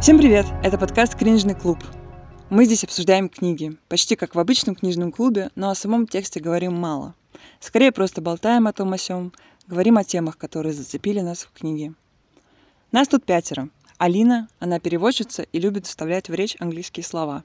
[0.00, 0.46] Всем привет!
[0.64, 1.78] Это подкаст «Кринжный клуб».
[2.48, 6.72] Мы здесь обсуждаем книги, почти как в обычном книжном клубе, но о самом тексте говорим
[6.72, 7.14] мало.
[7.60, 9.30] Скорее просто болтаем о том о сём,
[9.66, 11.92] говорим о темах, которые зацепили нас в книге.
[12.92, 13.68] Нас тут пятеро.
[13.98, 17.44] Алина, она переводчица и любит вставлять в речь английские слова.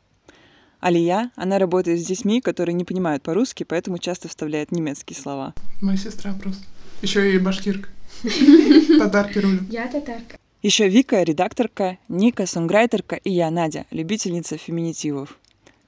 [0.80, 5.54] Алия, она работает с детьми, которые не понимают по-русски, поэтому часто вставляет немецкие слова.
[5.82, 6.64] Моя сестра просто.
[7.02, 7.90] Еще и башкирка.
[8.98, 9.64] Татарки рулят.
[9.70, 10.38] Я татарка.
[10.66, 15.38] Еще Вика, редакторка, Ника, сонграйтерка и я, Надя, любительница феминитивов.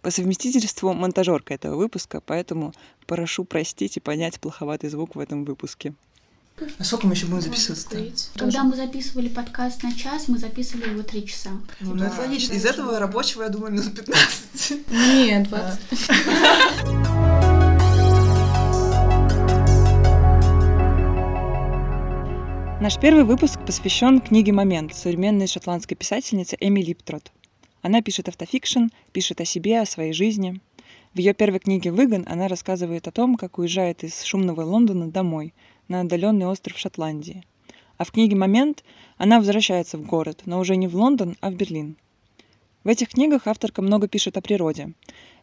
[0.03, 2.75] По совместительству монтажерка этого выпуска, поэтому
[3.07, 5.95] прошу простить и понять плоховатый звук в этом выпуске.
[6.77, 7.97] А сколько мы еще будем записываться-то?
[8.37, 11.53] Когда мы записывали подкаст на час, мы записывали его три часа.
[11.79, 12.53] Ну, ну, это логично.
[12.53, 14.91] Из этого рабочего, я думаю, минут 15.
[14.91, 17.63] Нет, 20.
[22.79, 27.31] Наш первый выпуск посвящен книге «Момент» современной шотландской писательницы Эми Липтрот.
[27.81, 30.61] Она пишет автофикшн, пишет о себе, о своей жизни.
[31.15, 35.55] В ее первой книге «Выгон» она рассказывает о том, как уезжает из шумного Лондона домой,
[35.87, 37.43] на отдаленный остров Шотландии.
[37.97, 38.83] А в книге «Момент»
[39.17, 41.97] она возвращается в город, но уже не в Лондон, а в Берлин.
[42.83, 44.93] В этих книгах авторка много пишет о природе.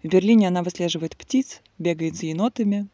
[0.04, 2.86] В Берлине она выслеживает птиц, бегает за енотами.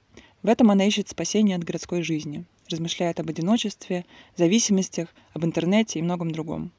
[0.43, 6.03] В этом она ищет спасение от городской жизни– размышляет об одиночестве, зависимостях, об интернете и
[6.03, 6.73] многом другом.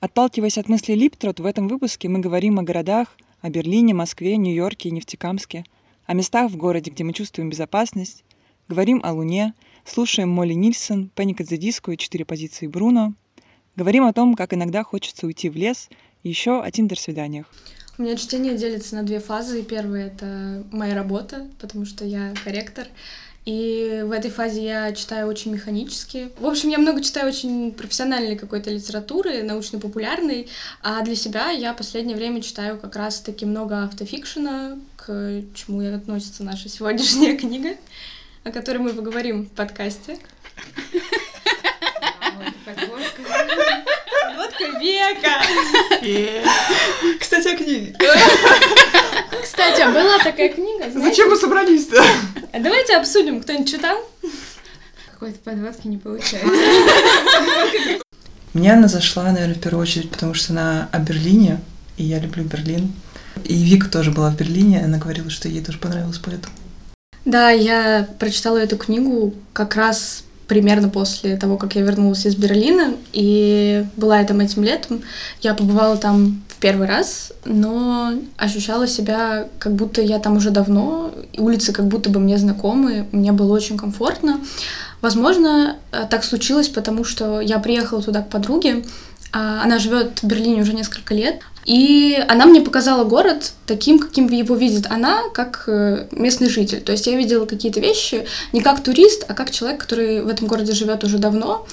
[0.00, 4.88] Отталкиваясь от мысли Липтрот, в этом выпуске мы говорим о городах, о Берлине, Москве, Нью-Йорке
[4.88, 5.64] и Нефтекамске,
[6.06, 8.24] о местах в городе, где мы чувствуем безопасность,
[8.68, 9.54] говорим о Луне,
[9.84, 13.14] слушаем Молли Нильсон, the Disco и четыре позиции Бруно,
[13.76, 15.88] говорим о том, как иногда хочется уйти в лес,
[16.22, 17.46] и еще о тиндер-свиданиях.
[17.96, 19.62] У меня чтение делится на две фазы.
[19.62, 22.86] Первая— это моя работа, потому что я корректор.
[23.44, 26.30] И в этой фазе я читаю очень механически.
[26.38, 30.48] В общем, я много читаю очень профессиональной какой-то литературы, научно-популярной,
[30.82, 35.86] а для себя я в последнее время читаю как раз-таки много автофикшена, к чему и
[35.86, 37.76] относится наша сегодняшняя книга,
[38.44, 40.18] о которой мы поговорим в подкасте.
[44.36, 45.42] Водка века!
[47.20, 47.94] Кстати, о книге.
[49.42, 51.00] Кстати, а была такая книга, знаете?
[51.00, 52.02] Зачем мы собрались-то?
[52.52, 53.98] А давайте обсудим, кто-нибудь читал?
[55.12, 56.48] Какой-то подводки не получается.
[58.52, 61.60] Мне она зашла, наверное, в первую очередь, потому что она о Берлине,
[61.96, 62.92] и я люблю Берлин.
[63.44, 66.54] И Вика тоже была в Берлине, она говорила, что ей тоже понравилось поэтому.
[67.24, 72.94] Да, я прочитала эту книгу как раз примерно после того, как я вернулась из Берлина,
[73.12, 75.02] и была я там этим летом.
[75.40, 81.12] Я побывала там в первый раз, но ощущала себя, как будто я там уже давно,
[81.36, 84.40] улицы как будто бы мне знакомы, мне было очень комфортно.
[85.00, 88.84] Возможно, э, так случилось, потому что я приехала туда к подруге,
[89.32, 94.28] а она живет в Берлине уже несколько лет, и она мне показала город таким, каким
[94.28, 96.80] его видит она, как э, местный житель.
[96.80, 100.46] То есть я видела какие-то вещи не как турист, а как человек, который в этом
[100.46, 101.66] городе живет уже давно.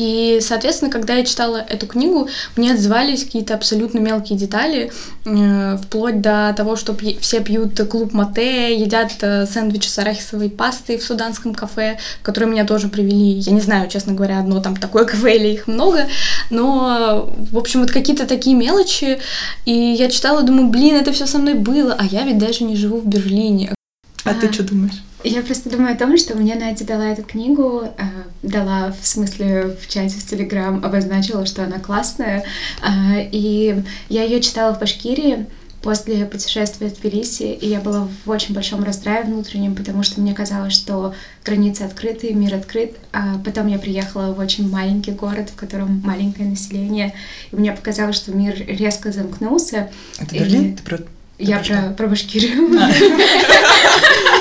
[0.00, 4.90] И, соответственно, когда я читала эту книгу, мне отзывались какие-то абсолютно мелкие детали,
[5.26, 10.96] э, вплоть до того, что все пьют клуб мате, едят э, сэндвичи с арахисовой пастой
[10.96, 13.40] в суданском кафе, которые меня тоже привели.
[13.40, 16.06] Я не знаю, честно говоря, одно там такое кафе или их много,
[16.48, 19.18] но, в общем, вот какие-то такие мелочи.
[19.66, 22.74] И я читала, думаю, блин, это все со мной было, а я ведь даже не
[22.74, 23.74] живу в Берлине.
[24.24, 25.02] А, ты что думаешь?
[25.22, 28.02] Я просто думаю о том, что мне Надя дала эту книгу, э,
[28.42, 32.44] дала в смысле в чате в Телеграм, обозначила, что она классная,
[32.82, 35.46] э, и я ее читала в Башкирии
[35.82, 40.34] после путешествия в Тбилиси, и я была в очень большом раздрае внутреннем, потому что мне
[40.34, 41.14] казалось, что
[41.44, 46.48] границы открыты, мир открыт, а потом я приехала в очень маленький город, в котором маленькое
[46.48, 47.14] население,
[47.50, 49.90] и мне показалось, что мир резко замкнулся.
[50.18, 50.76] Это И- Берлин?
[50.76, 50.98] Ты про...
[51.38, 52.68] Я про про, про Башкирию.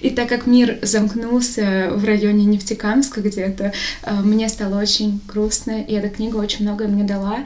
[0.00, 3.72] И так как мир замкнулся в районе Нефтекамска где-то,
[4.02, 7.38] а, мне стало очень грустно, и эта книга очень многое мне дала.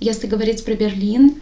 [0.00, 1.36] Если говорить про Берлин,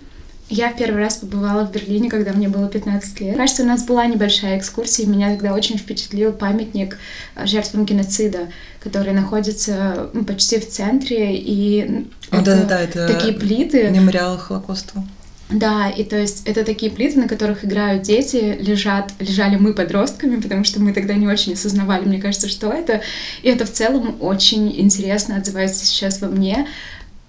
[0.51, 3.37] я первый раз побывала в Берлине, когда мне было 15 лет.
[3.37, 6.99] Кажется, у нас была небольшая экскурсия, и меня тогда очень впечатлил памятник
[7.35, 8.49] а, жертвам геноцида,
[8.81, 13.91] который находится почти в центре, и О, это да-да-да, это такие плиты.
[13.91, 15.03] Мемориал Холокоста.
[15.51, 20.41] Да, и то есть это такие плиты, на которых играют дети, лежат, лежали мы подростками,
[20.41, 23.01] потому что мы тогда не очень осознавали, мне кажется, что это.
[23.43, 26.67] И это в целом очень интересно отзывается сейчас во мне.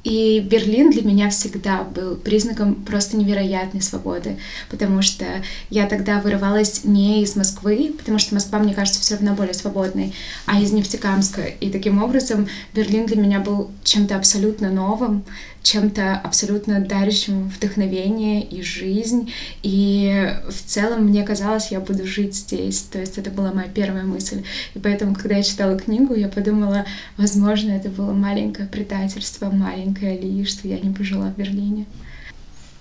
[0.04, 4.38] И Берлин для меня всегда был признаком просто невероятной свободы,
[4.69, 5.25] потому что
[5.69, 10.13] я тогда вырывалась не из Москвы, потому что Москва, мне кажется, все равно более свободной,
[10.45, 11.42] а из Нефтекамска.
[11.42, 15.25] И таким образом Берлин для меня был чем-то абсолютно новым,
[15.69, 19.31] чем-то абсолютно дарящим вдохновение и жизнь.
[19.62, 22.81] И в целом мне казалось, я буду жить здесь.
[22.81, 24.44] То есть это была моя первая мысль.
[24.74, 26.86] И поэтому, когда я читала книгу, я подумала,
[27.18, 31.86] возможно, это было маленькое предательство, маленькая ли, что я не пожила в Берлине.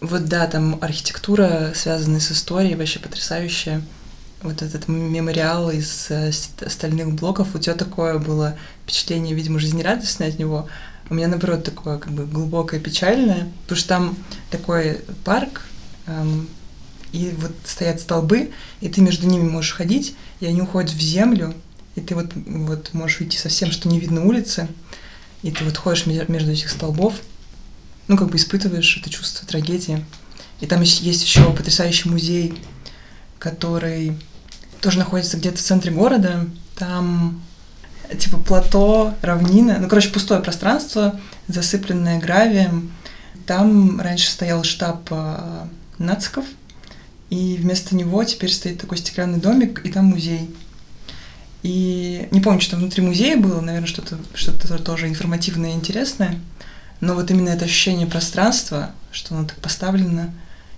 [0.01, 3.83] Вот да, там архитектура, связанная с историей, вообще потрясающая.
[4.43, 10.39] Вот этот мемориал из э, стальных блоков, у тебя такое было впечатление, видимо, жизнерадостное от
[10.39, 10.69] него,
[11.11, 14.17] у меня, наоборот, такое как бы глубокое, печальное, потому что там
[14.51, 15.63] такой парк,
[16.07, 16.49] эм,
[17.13, 18.51] и вот стоят столбы,
[18.81, 21.55] и ты между ними можешь ходить, и они уходят в землю,
[21.95, 24.69] и ты вот, вот можешь уйти совсем, что не видно улицы,
[25.43, 27.15] и ты вот ходишь между этих столбов,
[28.09, 30.05] ну, как бы испытываешь это чувство трагедии.
[30.61, 32.55] И там есть еще потрясающий музей,
[33.39, 34.19] который
[34.81, 36.49] тоже находится где-то в центре города.
[36.77, 37.43] Там
[38.17, 41.19] типа плато, равнина, ну, короче, пустое пространство,
[41.49, 42.93] засыпленное гравием.
[43.47, 45.67] Там раньше стоял штаб э,
[45.99, 46.45] нациков,
[47.31, 50.55] и вместо него теперь стоит такой стеклянный домик, и там музей.
[51.63, 56.39] И не помню, что внутри музея было, наверное, что-то что тоже информативное и интересное.
[57.01, 60.33] Но вот именно это ощущение пространства, что оно так поставлено,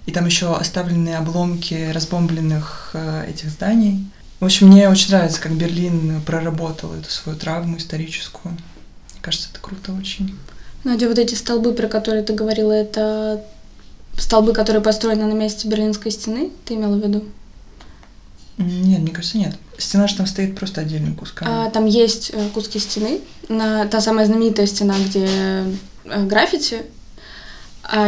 [0.06, 4.06] и там еще оставленные обломки разбомбленных э, этих зданий–
[4.40, 8.52] в общем, мне очень нравится, как Берлин проработал эту свою травму историческую.
[8.52, 10.34] Мне кажется, это круто очень.
[10.82, 13.44] Надя, вот эти столбы, про которые ты говорила, это
[14.16, 17.24] столбы, которые построены на месте Берлинской стены, ты имела в виду?
[18.56, 19.56] Нет, мне кажется, нет.
[19.78, 21.48] Стена же там стоит просто отдельным куском.
[21.48, 23.20] А, там есть э, куски стены.
[23.48, 25.26] На, та самая знаменитая стена, где
[26.04, 26.82] э, граффити,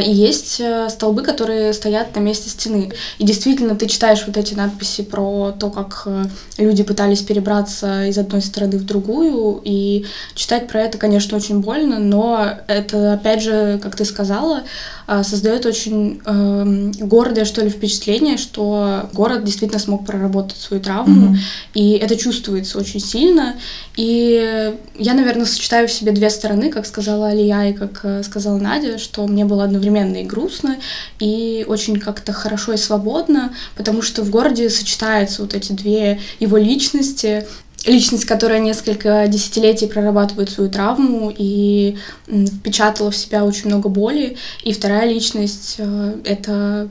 [0.04, 2.92] и есть э, столбы, которые стоят на месте стены.
[3.18, 6.24] И действительно, ты читаешь вот эти надписи про то, как э,
[6.58, 10.04] люди пытались перебраться из одной страны в другую, и
[10.34, 14.62] читать про это, конечно, очень больно, но это, опять же, как ты сказала,
[15.06, 21.34] а, создает очень э, гордое, что ли, впечатление, что город действительно смог проработать свою травму,
[21.34, 21.38] mm-hmm.
[21.74, 23.56] и это чувствуется очень сильно.
[23.96, 28.58] И я, наверное, сочетаю в себе две стороны, как сказала Алия и как э, сказала
[28.58, 30.78] Надя, что мне было одновременно и грустно,
[31.18, 36.56] и очень как-то хорошо и свободно, потому что в городе сочетаются вот эти две его
[36.56, 37.46] личности,
[37.86, 41.96] личность, которая несколько десятилетий прорабатывает свою травму и
[42.26, 44.36] впечатала в себя очень много боли.
[44.62, 46.88] И вторая личность э,— это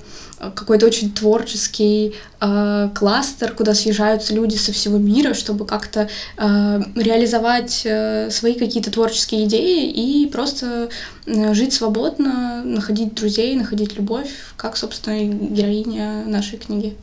[0.56, 7.84] какой-то очень творческий э, кластер, куда съезжаются люди со всего мира, чтобы как-то э, реализовать
[7.86, 10.90] э, свои какие-то творческие идеи и просто
[11.26, 16.96] э, жить свободно, находить друзей, находить любовь, как, собственно, героиня нашей книги.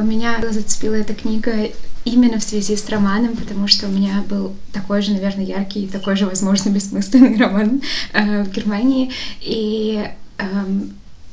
[0.00, 1.70] Меня зацепила эта книга
[2.04, 6.16] именно в связи с романом, потому что у меня был такой же, наверное, яркий, такой
[6.16, 9.10] же, возможно, бессмысленный роман э, в Германии.
[9.40, 10.04] И
[10.38, 10.44] э,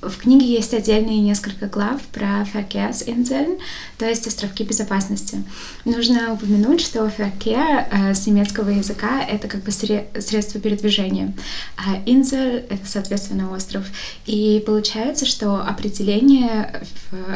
[0.01, 3.59] в книге есть отдельные несколько глав про Verkehrsinseln,
[3.97, 5.43] то есть островки безопасности.
[5.85, 11.33] Нужно упомянуть, что Verkehr э, с немецкого языка— это как бы средство передвижения,
[11.77, 13.85] а Insel— это, соответственно, остров.
[14.25, 16.81] И получается, что определение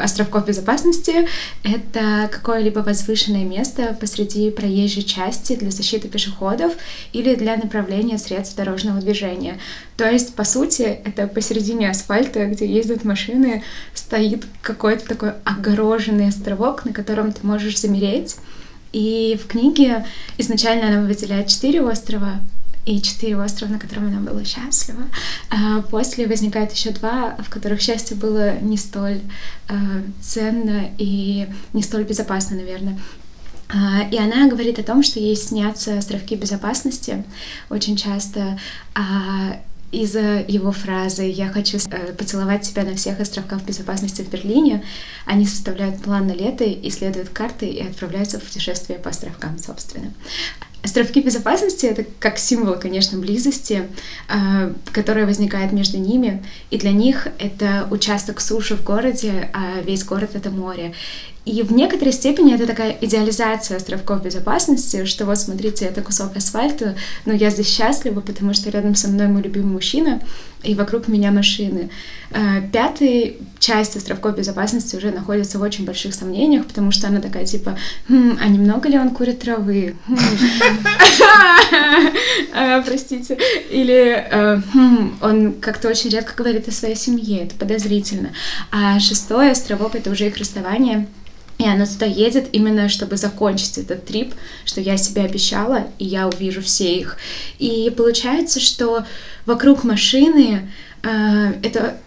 [0.02, 1.28] островков безопасности—
[1.64, 6.72] это какое-либо возвышенное место посреди проезжей части для защиты пешеходов
[7.12, 9.58] или для направления средств дорожного движения.
[9.96, 13.62] То есть, по сути, это посередине асфальта, где ездят машины,
[13.94, 18.36] стоит какой-то такой огороженный островок, на котором ты можешь замереть.
[18.92, 20.06] И в книге
[20.38, 22.40] изначально она выделяет четыре острова,
[22.86, 25.04] и четыре острова, на котором она была счастлива.
[25.50, 29.20] А после возникает еще два, в которых счастье было не столь
[29.68, 29.74] э,
[30.20, 32.98] ценно и не столь безопасно, наверное.
[33.68, 37.24] А, и она говорит о том, что ей снятся островки безопасности
[37.70, 38.58] очень часто,
[40.02, 44.84] из-за его фразы «Я хочу э, поцеловать тебя на всех островках безопасности в Берлине»,
[45.26, 50.12] они составляют план на лето, исследуют карты и отправляются в путешествие по островкам, собственно.
[50.84, 53.88] Островки безопасности— это как символ, конечно, близости,
[54.28, 56.44] э, которая возникает между ними.
[56.70, 60.94] И для них это участок суши в городе, а весь город— это море.
[61.44, 66.96] И в некоторой степени это такая идеализация островков безопасности, что вот смотрите, это кусок асфальта,
[67.26, 70.22] но я здесь счастлива, потому что рядом со мной мой любимый мужчина,
[70.62, 71.90] и вокруг меня машины.
[72.30, 77.44] Э, Пятая часть островков безопасности уже находится в очень больших сомнениях, потому что она такая
[77.44, 79.96] типа, «Хм, а немного ли он курит травы?
[80.06, 80.16] Хм.
[82.56, 83.36] Э, простите.
[83.70, 88.30] Или э, «Хм, он как-то очень редко говорит о своей семье, это подозрительно.
[88.70, 91.06] А шестой островок— это уже их расставание—
[91.58, 94.34] и она туда едет именно, чтобы закончить этот трип,
[94.64, 97.18] что я себе обещала, и я увижу все их.
[97.58, 99.04] И получается, что
[99.46, 100.70] вокруг машины
[101.02, 101.98] э, это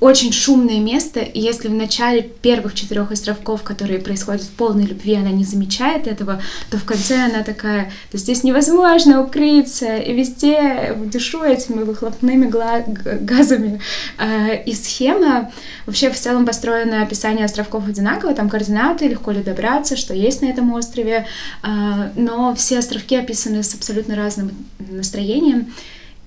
[0.00, 5.14] очень шумное место, и если в начале первых четырех островков, которые происходят в полной любви,
[5.14, 10.96] она не замечает этого, то в конце она такая, да здесь невозможно укрыться, и везде
[11.06, 13.80] дышу этими выхлопными газами.
[14.18, 15.50] А, и схема
[15.86, 20.46] вообще в целом построена описание островков одинаково, там координаты, легко ли добраться, что есть на
[20.46, 21.26] этом острове,
[21.62, 25.72] а, но все островки описаны с абсолютно разным настроением,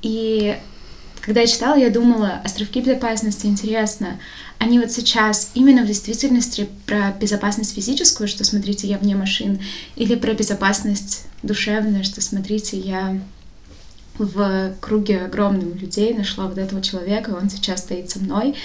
[0.01, 0.55] и
[1.25, 4.19] когда я читала, я думала, островки безопасности, интересно,
[4.59, 9.59] они вот сейчас именно в действительности про безопасность физическую, что, смотрите, я вне машин,
[9.95, 13.19] или про безопасность душевную, что, смотрите, я
[14.19, 18.55] в круге огромным людей нашла вот этого человека, он сейчас стоит со мной,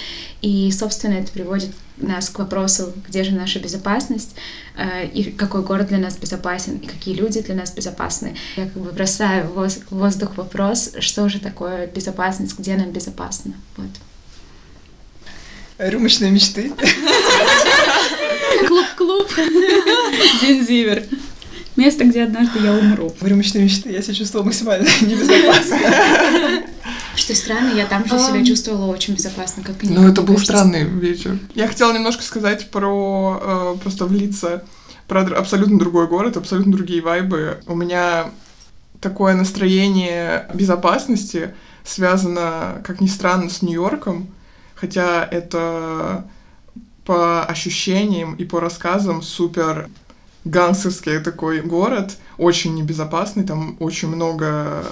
[0.43, 4.35] и, собственно, это приводит нас к вопросу, где же наша безопасность,
[4.77, 8.35] э, и какой город для нас безопасен, и какие люди для нас безопасны.
[8.57, 13.53] Я как бы бросаю в воздух вопрос, что же такое безопасность, где нам безопасно.
[13.77, 13.89] Вот.
[15.77, 16.71] Рюмочные мечты.
[18.67, 19.27] Клуб-клуб.
[20.41, 21.03] День Зивер.
[21.75, 23.13] Место, где однажды я умру.
[23.19, 25.77] В рюмочные мечты я себя чувствовала максимально небезопасно.
[27.15, 31.37] Что странно, я там же себя чувствовала очень безопасно, как Ну, это был странный вечер.
[31.55, 33.39] Я хотела немножко сказать про...
[33.41, 34.63] Э, просто влиться
[35.07, 37.59] про абсолютно другой город, абсолютно другие вайбы.
[37.67, 38.29] У меня
[39.01, 41.53] такое настроение безопасности
[41.83, 44.29] связано, как ни странно, с Нью-Йорком,
[44.75, 46.25] хотя это
[47.05, 49.89] по ощущениям и по рассказам супер
[50.45, 54.85] гангстерский такой город, очень небезопасный, там очень много,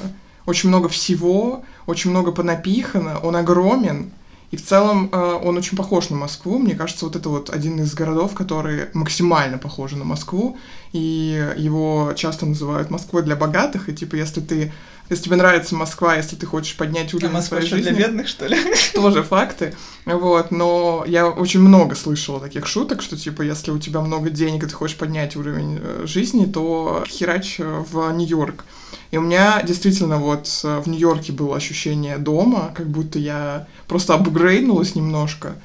[0.49, 4.11] очень много всего, очень много понапихано, он огромен,
[4.51, 6.57] и в целом э, он очень похож на Москву.
[6.57, 10.57] Мне кажется, вот это вот один из городов, которые максимально похожи на Москву,
[10.91, 14.71] и его часто называют Москвой для богатых, и типа если ты
[15.09, 17.81] если тебе нравится Москва, если ты хочешь поднять уровень а своей жизни.
[17.81, 18.57] для бедных, что ли?
[18.93, 19.75] Тоже факты.
[20.05, 24.63] Вот, но я очень много слышала таких шуток, что типа, если у тебя много денег,
[24.63, 28.65] и ты хочешь поднять уровень э, жизни, то херач э, в Нью-Йорк.
[29.11, 34.13] И у меня действительно вот э, в Нью-Йорке было ощущение дома, как будто я просто
[34.13, 35.55] апгрейднулась немножко.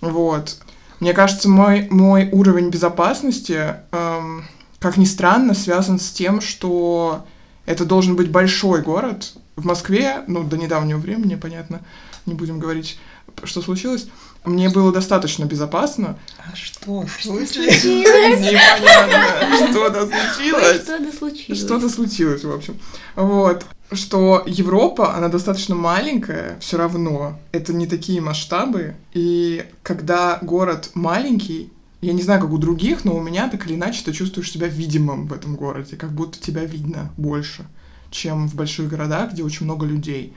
[0.00, 0.58] Вот.
[1.00, 4.44] Мне кажется, мой, мой уровень безопасности, эм,
[4.78, 7.24] как ни странно, связан с тем, что
[7.64, 9.32] это должен быть большой город.
[9.56, 11.80] В Москве, ну, до недавнего времени, понятно,
[12.26, 12.98] не будем говорить,
[13.44, 14.08] что случилось.
[14.44, 16.18] Мне было достаточно безопасно.
[16.38, 17.04] А что?
[17.20, 17.84] случилось?
[17.84, 19.68] Непонятно.
[19.70, 20.82] Что-то случилось.
[20.82, 21.60] Что-то случилось.
[21.60, 22.78] Что-то случилось, в общем.
[23.16, 23.66] Вот.
[23.92, 27.38] Что Европа, она достаточно маленькая, все равно.
[27.52, 28.94] Это не такие масштабы.
[29.12, 31.70] И когда город маленький,
[32.00, 34.68] я не знаю, как у других, но у меня так или иначе ты чувствуешь себя
[34.68, 37.66] видимым в этом городе, как будто тебя видно больше,
[38.10, 40.32] чем в больших городах, где очень много людей.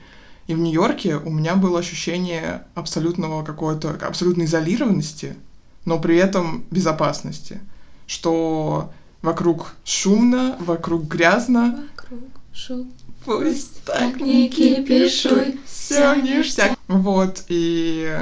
[0.46, 5.36] И в Нью-Йорке у меня было ощущение абсолютного какой-то, абсолютной изолированности,
[5.84, 7.60] но при этом безопасности,
[8.06, 11.88] что вокруг шумно, вокруг грязно.
[11.96, 12.20] Вокруг
[12.52, 12.92] шум.
[13.24, 16.78] Пусть так не кипишуй, все ништяк.
[16.88, 18.14] Вот, и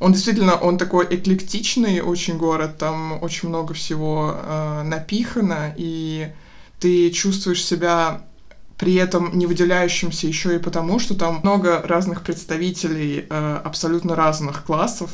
[0.00, 6.28] он действительно, он такой эклектичный очень город, там очень много всего э, напихано, и
[6.78, 8.22] ты чувствуешь себя
[8.80, 14.64] при этом не выделяющимся еще и потому, что там много разных представителей э, абсолютно разных
[14.64, 15.10] классов.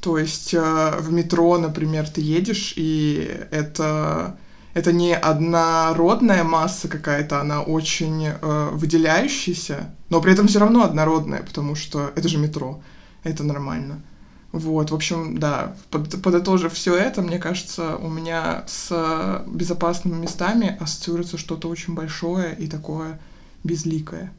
[0.00, 4.36] То есть э, в метро, например, ты едешь, и это,
[4.74, 11.42] это не однородная масса какая-то, она очень э, выделяющаяся, но при этом все равно однородная,
[11.42, 12.82] потому что это же метро
[13.24, 14.02] это нормально.
[14.52, 20.76] Вот, в общем, да, под, подытожив все это, мне кажется, у меня с безопасными местами
[20.80, 23.20] ассоциируется что-то очень большое и такое
[23.62, 24.32] безликое,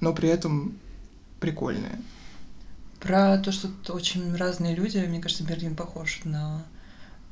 [0.00, 0.74] но при этом
[1.38, 2.00] прикольное.
[2.98, 6.64] Про то, что тут очень разные люди, мне кажется, Берлин похож на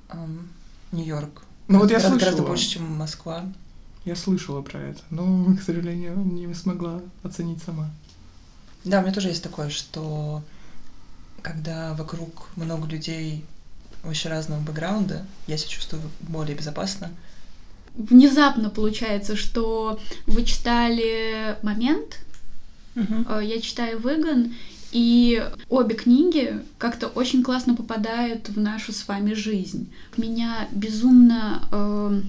[0.09, 0.49] эм,
[0.93, 1.43] Нью-Йорк.
[1.69, 2.19] Ну вот я гораздо, слышала.
[2.19, 3.45] Гораздо больше, чем Москва.
[4.05, 7.91] Я слышала про это, но, к сожалению, не смогла оценить сама.
[8.85, 10.43] Да, у меня тоже есть такое, что
[11.43, 13.45] когда вокруг много людей
[14.05, 17.11] очень разного бэкграунда, я себя чувствую более безопасно.
[17.95, 22.21] Внезапно получается, что вы читали «Момент»,
[22.95, 24.55] э, я читаю «Выгон»,
[24.93, 29.93] и обе книги как-то очень классно попадают в нашу с вами жизнь.
[30.17, 32.23] Меня безумно э,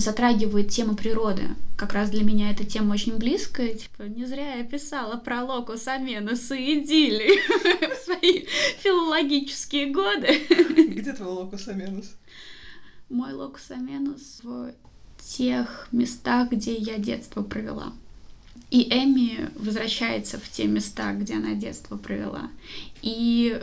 [0.00, 1.42] затрагивает тема природы.
[1.76, 3.74] Как раз для меня эта тема очень близкая.
[3.74, 8.46] Типа, не зря я писала про локус аменус и в свои
[8.82, 10.40] филологические годы.
[10.88, 12.16] Где твой локус аменус?
[13.08, 14.72] Мой локус аменус в
[15.18, 17.92] тех местах, где я детство провела.
[18.70, 22.50] И Эми возвращается в те места, где она детство провела.
[23.00, 23.60] И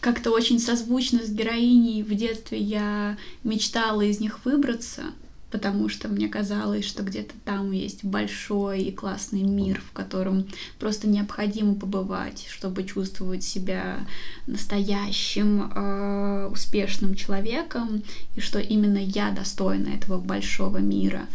[0.00, 5.06] как-то очень созвучно с героиней в детстве я мечтала из них выбраться,
[5.50, 10.46] потому что мне казалось, что где-то там есть большой и классный мир, в котором
[10.78, 14.00] просто необходимо побывать, чтобы чувствовать себя
[14.46, 18.02] настоящим, э, успешным человеком,
[18.34, 21.26] и что именно я достойна этого большого мира.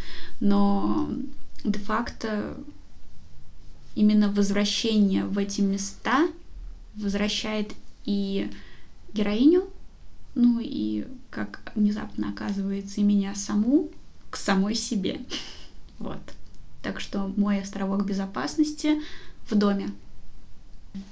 [0.42, 1.10] Но
[1.64, 2.58] де-факто
[3.96, 6.28] именно возвращение в эти места
[6.96, 8.52] возвращает и
[9.14, 9.70] героиню,
[10.36, 13.90] ну и, как внезапно оказывается, и меня саму
[14.32, 15.20] к самой себе.
[16.00, 16.18] Вот.
[16.82, 19.02] Так что мой островок безопасности
[19.48, 19.92] в доме.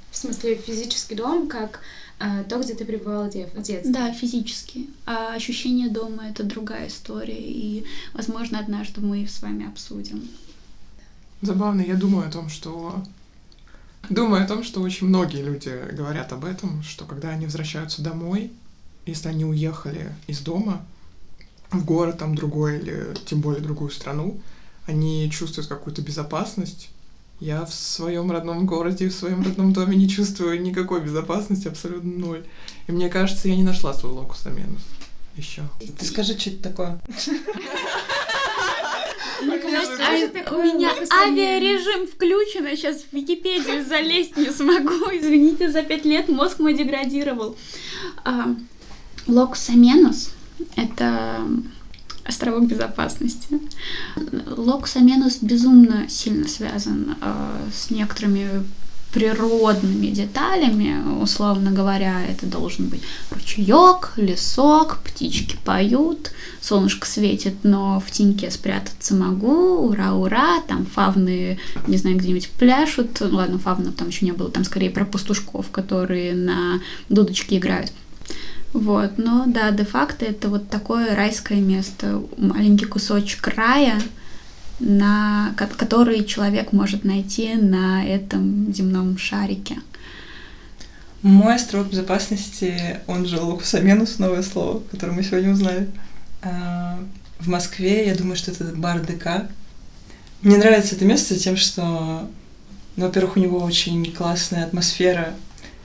[0.09, 1.81] В смысле, физический дом, как
[2.19, 3.93] э, то, где ты пребывала в дев- в детстве.
[3.93, 4.88] Да, физически.
[5.05, 10.27] А ощущение дома это другая история, и, возможно, однажды мы с вами обсудим.
[11.41, 13.03] Забавно, я думаю о том, что...
[14.09, 18.51] Думаю о том, что очень многие люди говорят об этом, что когда они возвращаются домой,
[19.05, 20.83] если они уехали из дома
[21.71, 24.39] в город там другой или тем более другую страну,
[24.85, 26.89] они чувствуют какую-то безопасность.
[27.39, 32.43] Я в своем родном городе, в своем родном доме не чувствую никакой безопасности, абсолютно ноль.
[32.88, 34.81] И мне кажется, я не нашла свой локус аменус
[35.38, 35.63] еще.
[35.97, 36.99] Ты скажи, что это такое?
[39.41, 45.05] А у меня авиарежим включен, я сейчас в Википедию залезть не смогу.
[45.13, 47.55] Извините, за пять лет мозг мой деградировал.
[48.25, 48.53] А,
[49.27, 50.31] Локус Аменус—
[50.75, 51.41] это
[52.23, 53.59] островок безопасности.
[54.55, 58.63] Локус Аменус безумно сильно связан а, с некоторыми
[59.11, 68.11] природными деталями, условно говоря, это должен быть ручеек, лесок, птички поют, солнышко светит, но в
[68.11, 74.25] теньке спрятаться могу, ура-ура, там фавны, не знаю, где-нибудь пляшут, ну, ладно, фавнов там еще
[74.25, 77.91] не было, там скорее про пастушков, которые на дудочке играют.
[78.74, 84.00] Вот, но да, де-факто это вот такое райское место, маленький кусочек рая,
[84.79, 89.77] на, ко- который человек может найти на этом земном шарике.
[91.22, 95.90] Мой островок безопасности, он же локус аменус, новое слово, которое мы сегодня узнали.
[96.42, 97.00] А,
[97.40, 99.50] В Москве, я думаю, что это бар ДК.
[100.42, 102.29] Мне нравится это место тем, что,
[102.96, 105.34] ну, во-первых, у него очень классная атмосфера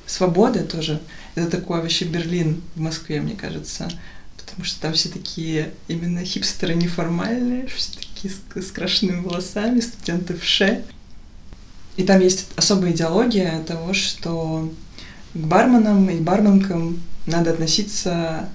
[0.07, 1.01] свободы тоже.
[1.35, 3.89] Это такой вообще Берлин в Москве, мне кажется.
[4.37, 10.35] Потому что там все такие именно хипстеры неформальные, все такие с, с крашенными волосами, студенты
[10.35, 10.85] в ше.
[11.97, 14.73] И там есть особая идеология того, что
[15.33, 18.49] к барменам и барменкам надо относиться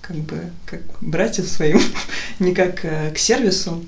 [0.00, 1.80] как бы как братьям своим,
[2.38, 3.84] не как э, к сервису,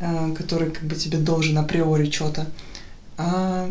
[0.00, 2.46] э, который как бы тебе должен априори что-то,
[3.18, 3.70] а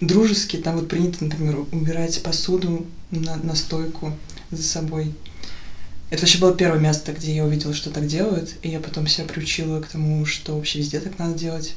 [0.00, 4.12] дружески, там вот принято, например, убирать посуду на, на стойку
[4.50, 5.14] за собой.
[6.10, 9.26] Это вообще было первое место, где я увидела, что так делают, и я потом себя
[9.26, 11.74] приучила к тому, что вообще везде так надо делать.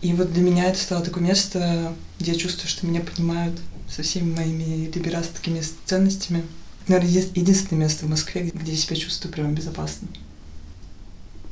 [0.00, 4.02] И вот для меня это стало такое место, где я чувствую, что меня понимают со
[4.02, 6.44] всеми моими либерастскими ценностями.
[6.86, 10.08] Наверное, еди- единственное место в Москве, где я себя чувствую прямо безопасно.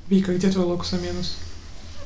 [0.09, 1.37] Вика, где твой локус аменус?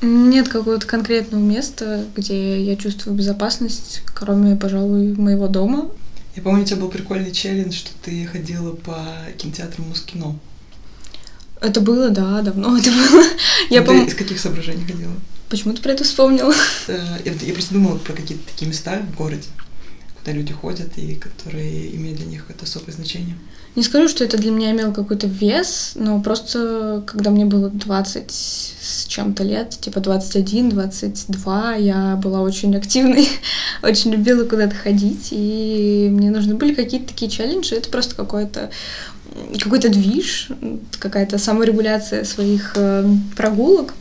[0.01, 5.89] Нет какого-то конкретного места, где я чувствую безопасность, кроме, пожалуй, моего дома.
[6.35, 8.95] Я помню, у тебя был прикольный челлендж, что ты ходила по
[9.37, 10.37] кинотеатрам Мускино.
[11.61, 13.23] Это было, да, давно это было.
[13.71, 14.05] Я ты пом...
[14.05, 15.13] из каких соображений ходила?
[15.49, 16.53] Почему ты про это вспомнила?
[16.87, 19.47] Э, Я, я просто думала про какие-то такие места в городе,
[20.19, 23.35] куда люди ходят и которые имеют для них это особое значение.
[23.77, 28.31] Не скажу, что это для меня имело какой-то вес, но просто когда мне было 20
[28.31, 33.29] с чем-то лет, типа 21, 22, я была очень активной,
[33.83, 37.75] очень любила куда-то ходить, и мне нужны были какие-то такие челленджи.
[37.75, 38.71] Это просто какое-то
[39.61, 40.49] какой-то движ,
[40.97, 43.93] какая-то саморегуляция своих э, прогулок.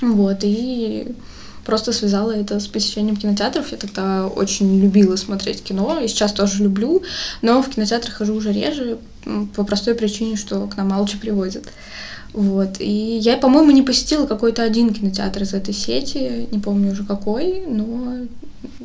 [0.00, 1.14] Вот, и
[1.68, 3.72] просто связала это с посещением кинотеатров.
[3.72, 7.02] Я тогда очень любила смотреть кино, и сейчас тоже люблю,
[7.42, 8.96] но в кинотеатры хожу уже реже,
[9.54, 11.64] по простой причине, что к нам чего привозят.
[12.32, 12.80] Вот.
[12.80, 17.66] И я, по-моему, не посетила какой-то один кинотеатр из этой сети, не помню уже какой,
[17.66, 18.26] но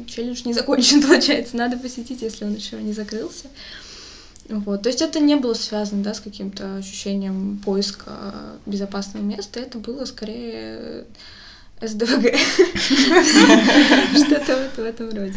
[0.05, 1.55] челлендж не закончен, получается.
[1.55, 3.45] Надо посетить, если он еще не закрылся.
[4.49, 4.81] Вот.
[4.81, 8.33] То есть это не было связано да, с каким-то ощущением поиска
[8.65, 11.05] безопасного места, это было скорее
[11.87, 12.35] СДВГ.
[14.15, 15.35] Что-то вот в этом роде.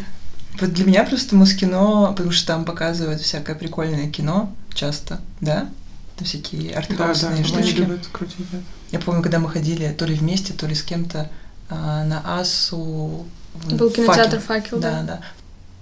[0.59, 5.69] Вот для меня просто Москино, потому что там показывают всякое прикольное кино часто, да?
[6.15, 7.77] Там всякие артхаусные да, штучки.
[7.77, 8.57] любят крутить, да.
[8.91, 11.29] Я помню, когда мы ходили то ли вместе, то ли с кем-то
[11.69, 13.25] а, на Асу.
[13.53, 14.79] в Был кинотеатр «Факел».
[14.79, 15.03] «Факел», Да, да.
[15.03, 15.21] да.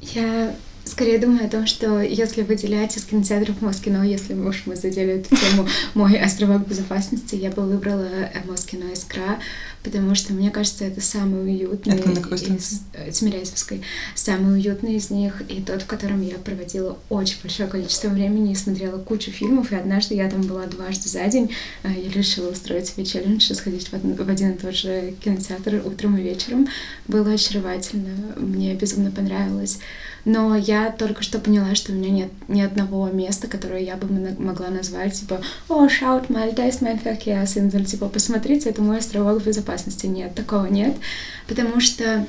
[0.01, 5.13] Я скорее думаю о том, что если выделять из кинотеатров Москино, если уж мы задели
[5.13, 9.39] эту тему мой островок безопасности, я бы выбрала Москино Искра,
[9.86, 12.82] потому что мне кажется, это самый уютный Это из
[13.13, 13.82] Тимирязевской,
[14.15, 18.56] самый уютный из них, и тот, в котором я проводила очень большое количество времени и
[18.56, 21.52] смотрела кучу фильмов, и однажды я там была дважды за день,
[21.84, 25.13] э, я решила устроить себе челлендж и сходить в один, в один и тот же
[25.24, 26.67] кинотеатр утром и вечером.
[27.08, 29.80] Было очаровательно, мне безумно понравилось.
[30.26, 34.08] Но я только что поняла, что у меня нет ни одного места, которое я бы
[34.39, 39.75] могла назвать, типа, о, шаут, mein Verkehrsinsel, типа, посмотрите, это мой островок безопасности.
[40.08, 40.96] Нет, такого нет,
[41.48, 42.26] потому что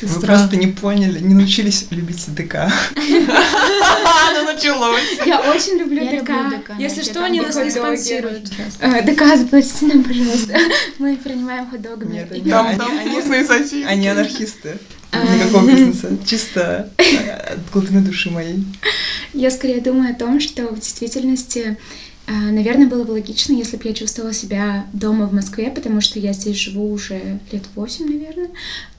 [0.00, 2.72] Вы просто не поняли, не научились любить ДК.
[2.96, 5.02] Оно началось.
[5.26, 6.30] я очень люблю ДК.
[6.78, 8.50] Если что, они нас не спонсируют.
[8.80, 10.56] Э, ДК, заплатите нам, пожалуйста.
[10.98, 12.26] Мы принимаем хот-догами.
[12.48, 12.78] Там,
[13.08, 13.84] вкусные сосиски.
[13.84, 14.78] Они анархисты.
[15.12, 15.36] А.
[15.36, 16.16] Никакого бизнеса.
[16.24, 18.64] Чисто от глубины души моей.
[19.34, 21.76] Я скорее думаю о том, что в действительности,
[22.26, 26.32] наверное, было бы логично, если бы я чувствовала себя дома в Москве, потому что я
[26.32, 28.50] здесь живу уже лет восемь, наверное,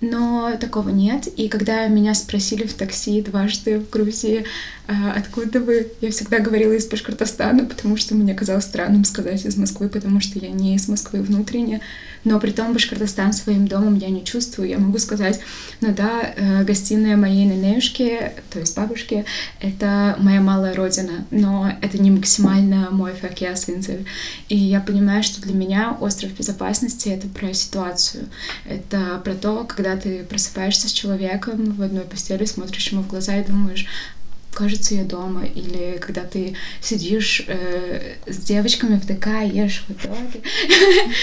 [0.01, 1.27] но такого нет.
[1.27, 4.45] И когда меня спросили в такси дважды в Грузии,
[4.87, 9.87] откуда вы, я всегда говорила из Башкортостана, потому что мне казалось странным сказать из Москвы,
[9.87, 11.81] потому что я не из Москвы внутренне,
[12.23, 14.69] но при том Башкортостан своим домом я не чувствую.
[14.69, 15.39] Я могу сказать,
[15.81, 19.25] ну да, э, гостиная моей ненешки, то есть бабушки,
[19.61, 24.05] это моя малая родина, но это не максимально мой факиасинцель.
[24.49, 28.27] И я понимаю, что для меня остров безопасности— это про ситуацию.
[28.65, 33.37] Это про то, когда ты просыпаешься с человеком в одной постели, смотришь ему в глаза
[33.37, 33.85] и думаешь,
[34.53, 35.45] кажется, я дома.
[35.45, 40.41] Или когда ты сидишь э, с девочками в ДК, ешь хот-доги,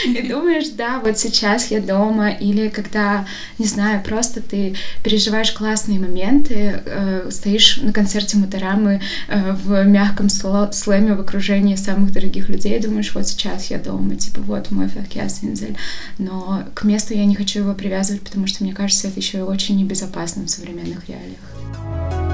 [0.07, 2.31] и думаешь, да, вот сейчас я дома.
[2.31, 3.27] Или когда,
[3.59, 10.29] не знаю, просто ты переживаешь классные моменты, э, стоишь на концерте Мутарамы э, в мягком
[10.29, 14.89] слэме в окружении самых дорогих людей, и думаешь, вот сейчас я дома, типа вот мой
[14.89, 15.77] факяс Инзель.
[16.19, 19.77] Но к месту я не хочу его привязывать, потому что мне кажется, это еще очень
[19.77, 22.30] небезопасно в современных реалиях.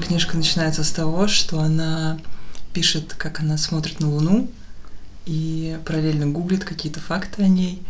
[0.00, 2.18] Книжка начинается с того, что она
[2.72, 4.50] пишет, как она смотрит на Луну,
[5.26, 7.82] и параллельно гуглит какие-то факты о ней,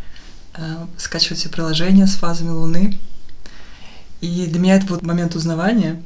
[0.54, 2.98] э, скачивает все приложения с фазами Луны.
[4.20, 6.02] И для меня это вот момент узнавания,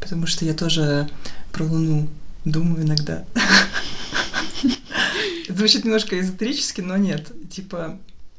[0.00, 1.08] потому что я тоже
[1.52, 2.08] про Луну
[2.44, 3.24] думаю иногда.
[5.48, 7.32] Звучит немножко эзотерически, но нет.
[7.50, 7.98] Типа,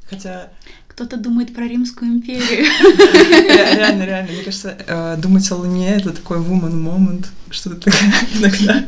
[0.09, 0.49] хотя
[0.87, 2.65] Кто-то думает про Римскую империю.
[2.65, 4.31] Ре- Реально, реально.
[4.31, 7.91] Мне кажется, э, думать о Луне— это такой woman moment, что ты
[8.39, 8.83] иногда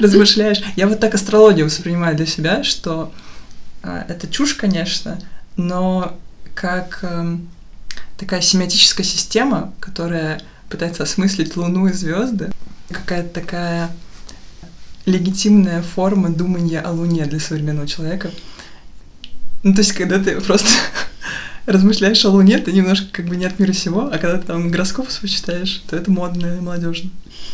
[0.00, 0.60] размышляешь.
[0.76, 3.12] Я вот так астрологию воспринимаю для себя, что
[3.82, 5.18] э, это чушь, конечно,
[5.56, 6.18] но
[6.54, 7.48] как эм,
[8.18, 12.50] такая семиотическая система, которая пытается осмыслить Луну и звезды,
[12.90, 13.90] какая-то такая
[15.06, 18.30] легитимная форма думания о Луне для современного человека.
[19.62, 20.68] Ну, то есть, когда ты просто
[21.66, 24.70] размышляешь о Луне, ты немножко как бы не от мира сего, а когда ты там
[24.70, 27.10] гороскоп свой читаешь, то это модно и молодежно.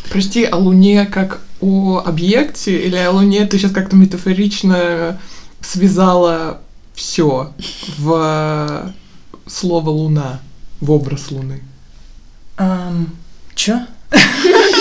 [0.09, 5.19] Прости, о Луне как о объекте или о Луне ты сейчас как-то метафорично
[5.61, 6.61] связала
[6.93, 7.53] все
[7.97, 8.93] в
[9.45, 10.39] слово Луна,
[10.79, 11.61] в образ Луны?
[12.57, 13.09] Um,
[13.53, 13.81] чё?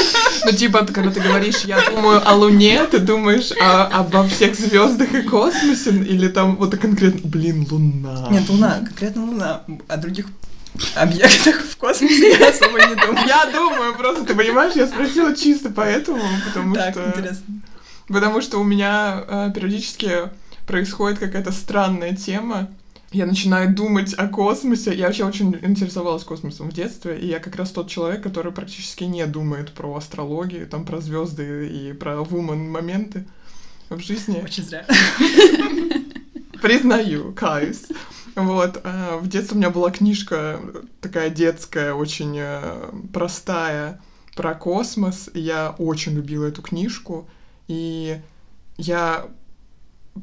[0.47, 5.13] Ну, типа, когда ты говоришь, я думаю о Луне, ты думаешь о- обо всех звездах
[5.13, 8.29] и космосе, или там вот конкретно, блин, Луна.
[8.31, 9.63] Нет, Луна, конкретно Луна.
[9.89, 10.27] О других
[10.95, 13.27] объектах в космосе я особо не думаю.
[13.27, 17.09] Я думаю, просто, ты понимаешь, я спросила чисто поэтому, потому Так, что...
[17.09, 17.45] интересно.
[18.09, 20.31] Потому что у меня э, периодически
[20.65, 22.69] происходит какая-то странная тема.
[23.17, 24.95] Я начинаю думать о космосе.
[24.95, 29.05] Я вообще очень интересовалась космосом в детстве, и я как раз тот человек, который практически
[29.05, 33.25] не думает про астрологию, там, про звезды и про вумен моменты
[33.89, 34.43] в жизни.
[34.45, 34.87] Очень зря.
[36.61, 37.87] Признаю, каюсь.
[38.35, 40.61] Вот, э, в детстве у меня была книжка
[41.01, 43.99] такая детская, очень э, простая,
[44.35, 45.31] про космос.
[45.33, 47.27] Я очень любила эту книжку.
[47.67, 48.21] И
[48.77, 49.27] я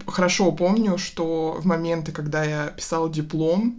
[0.07, 3.75] хорошо помню, что в моменты, когда я писала диплом,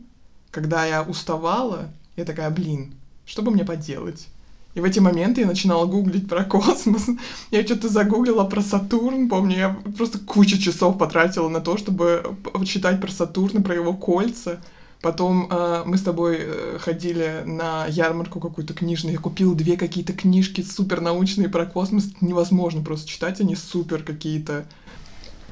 [0.50, 4.28] когда я уставала, я такая, блин, что бы мне поделать?
[4.74, 7.06] И в эти моменты я начинала гуглить про космос.
[7.52, 9.28] Я что-то загуглила про Сатурн.
[9.28, 14.60] Помню, я просто кучу часов потратила на то, чтобы читать про Сатурн про его кольца.
[15.00, 19.12] Потом э, мы с тобой э, ходили на ярмарку какую-то книжную.
[19.12, 22.08] Я купила две какие-то книжки супер научные про космос.
[22.20, 24.64] Невозможно просто читать, они супер какие-то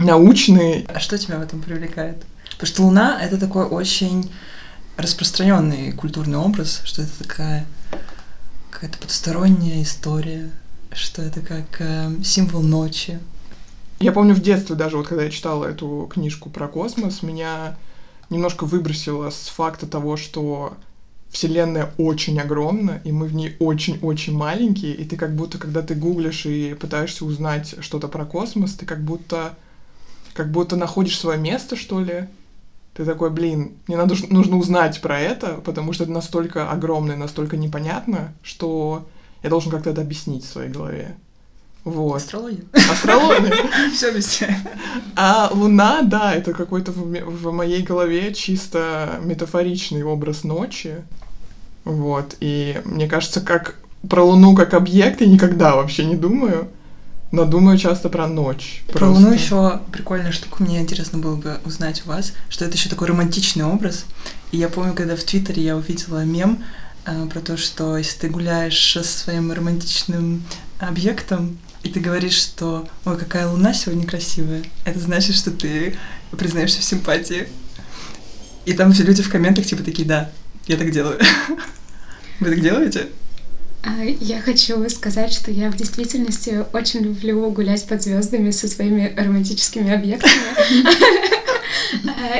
[0.03, 0.85] научные.
[0.89, 2.25] А что тебя в этом привлекает?
[2.53, 4.31] Потому что Луна— это такой очень
[4.97, 7.67] распространенный культурный образ, что это такая
[8.71, 10.51] какая-то потусторонняя история,
[10.93, 13.19] что это как э, символ ночи.
[14.01, 17.77] Я помню в детстве даже, вот когда я читала эту книжку про космос, меня
[18.31, 20.77] немножко выбросило с факта того, что
[21.31, 25.95] Вселенная очень огромна, и мы в ней очень-очень маленькие, и ты как будто, когда ты
[25.95, 29.57] гуглишь и пытаешься узнать что-то про космос, ты как будто
[30.35, 32.29] как будто находишь свое место, что ли.
[32.95, 37.17] Ты такой, блин, мне надо, нужно узнать про это, потому что это настолько огромно и
[37.17, 39.09] настолько непонятно, что
[39.43, 41.17] я должен как-то это объяснить в своей голове.
[41.85, 42.17] Вот.
[42.17, 42.65] Астрология.
[42.73, 43.53] Астрология.
[43.95, 44.57] Все везде.
[45.17, 51.03] А Луна, да, это какой-то в моей голове чисто метафоричный образ ночи.
[51.85, 52.37] Вот.
[52.41, 53.77] И мне кажется, как
[54.09, 56.69] про Луну как объект я никогда вообще не думаю
[57.33, 58.83] но думаю часто про ночь.
[58.87, 59.15] Про просто.
[59.15, 63.09] Луну еще прикольная штука, мне интересно было бы узнать у вас, что это еще такой
[63.09, 64.05] романтичный образ.
[64.53, 66.63] И я помню, когда в Твиттере я увидела мем
[67.07, 70.45] э, про то, что если ты гуляешь со своим романтичным
[70.79, 75.97] объектом, и ты говоришь, что ой, какая луна сегодня красивая, это значит, что ты
[76.33, 77.49] признаешься в симпатии.
[78.67, 80.31] И там все люди в комментах типа такие, да,
[80.67, 81.19] я так делаю.
[82.41, 83.09] Вы так делаете?
[83.85, 89.13] А, я хочу сказать, что я в действительности очень люблю гулять под звездами со своими
[89.17, 90.33] романтическими объектами.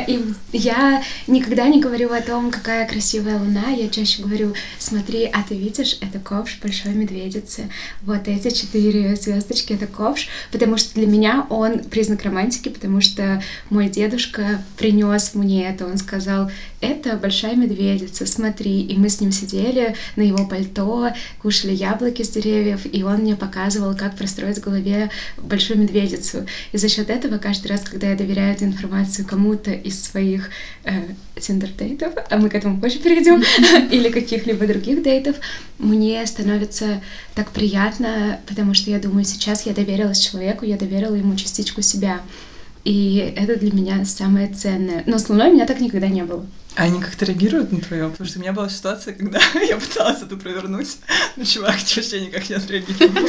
[0.07, 3.71] И я никогда не говорю о том, какая красивая луна.
[3.71, 7.69] Я чаще говорю, смотри, а ты видишь, это ковш большой медведицы.
[8.03, 13.43] Вот эти четыре звездочки— это ковш, потому что для меня он признак романтики, потому что
[13.71, 15.87] мой дедушка принес мне это.
[15.87, 16.51] Он сказал,
[16.81, 18.83] это большая медведица, смотри.
[18.83, 23.37] И мы с ним сидели на его пальто, кушали яблоки с деревьев, и он мне
[23.37, 26.47] показывал, как простроить в голове большую медведицу.
[26.73, 30.51] И за счет этого каждый раз, когда я доверяю эту информацию кому-то из своих
[30.85, 30.93] э,
[31.41, 33.43] тиндер-дейтов, а мы к этому позже перейдем,
[33.91, 35.37] или каких-либо других дейтов,
[35.79, 37.03] мне становится
[37.35, 42.21] так приятно, потому что я думаю, сейчас я доверилась человеку, я доверила ему частичку себя.
[42.85, 45.05] И это для меня самое ценное.
[45.07, 46.45] Но с Луной у меня так никогда не было.
[46.75, 48.09] А они как-то реагируют на твое?
[48.09, 50.97] Потому что у меня была ситуация, когда я пыталась это провернуть,
[51.37, 53.29] но чувак вообще никак не отреагировал.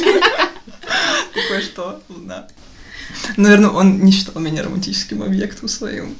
[1.34, 2.02] Такое что?
[2.08, 2.48] Луна.
[3.36, 6.16] Наверное, он не считал меня романтическим объектом своим.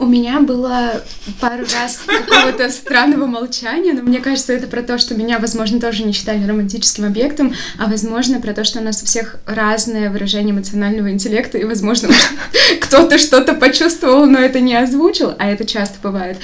[0.00, 1.02] У меня было
[1.40, 6.04] пару раз какого-то странного молчания, но мне кажется, это про то, что меня, возможно, тоже
[6.04, 10.54] не считали романтическим объектом, а, возможно, про то, что у нас у всех разное выражение
[10.54, 12.10] эмоционального интеллекта, и, возможно,
[12.80, 16.38] кто-то что-то почувствовал, но это не озвучил, а это часто бывает.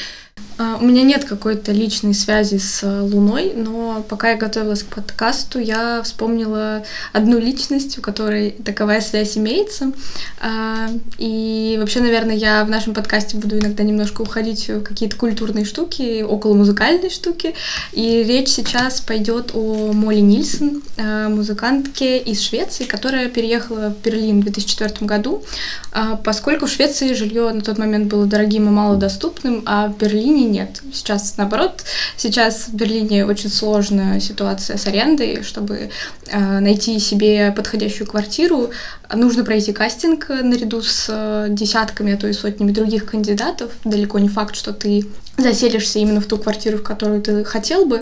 [0.57, 4.87] А, у меня нет какой-то личной связи с э, Луной, но пока я готовилась к
[4.87, 9.93] подкасту, я вспомнила одну личность, у которой таковая связь имеется.
[10.41, 10.89] А,
[11.19, 16.23] и вообще, наверное, я в нашем подкасте буду иногда немножко уходить в какие-то культурные штуки,
[16.23, 17.55] около музыкальной штуки.
[17.93, 24.41] И речь сейчас пойдет о Молли Нильсон, э, музыкантке из Швеции, которая переехала в Берлин
[24.41, 25.43] в 2004 году,
[25.91, 30.44] а, поскольку в Швеции жилье на тот момент было дорогим и малодоступным, а в Берлине
[30.45, 30.81] нет.
[30.93, 31.85] Сейчас наоборот.
[32.17, 35.43] Сейчас в Берлине очень сложная ситуация с арендой.
[35.43, 35.91] Чтобы
[36.27, 38.71] э, найти себе подходящую квартиру,
[39.13, 43.73] нужно пройти кастинг наряду с э, десятками, а то и сотнями других кандидатов.
[43.85, 48.01] Далеко не факт, что ты заселишься именно в ту квартиру, в которую ты хотел бы.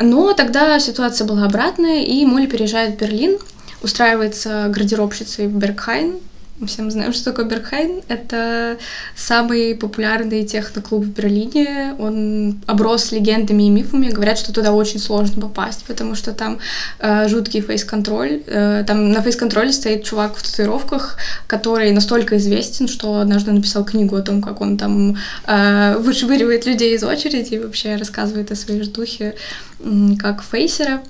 [0.00, 3.38] Но тогда ситуация была обратная, и Молли переезжает в Берлин,
[3.82, 6.18] устраивается гардеробщицей в Бергхайн,
[6.66, 8.02] Все мы знаем, что такое Бергхайн.
[8.08, 8.76] Это
[9.16, 11.94] самый популярный техноклуб в Берлине.
[11.98, 14.10] Он оброс легендами и мифами.
[14.10, 16.58] Говорят, что туда очень сложно попасть, потому что там
[16.98, 18.42] э, жуткий фейс-контроль.
[18.46, 24.16] Э, там на фейс-контроле стоит чувак в татуировках, который настолько известен, что однажды написал книгу
[24.16, 28.82] о том, как он там э, вышвыривает людей из очереди и вообще рассказывает о своей
[28.82, 29.34] ждухе
[29.78, 31.00] э, как фейсера.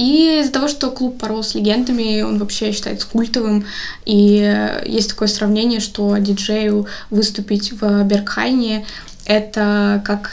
[0.00, 3.66] И из-за того, что клуб порос легендами, он вообще считается культовым,
[4.06, 8.86] и есть такое сравнение, что диджею выступить в Бергхайне
[9.26, 10.30] это как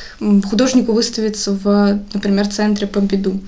[0.50, 3.42] художнику выставиться в, например, центре Помпиду.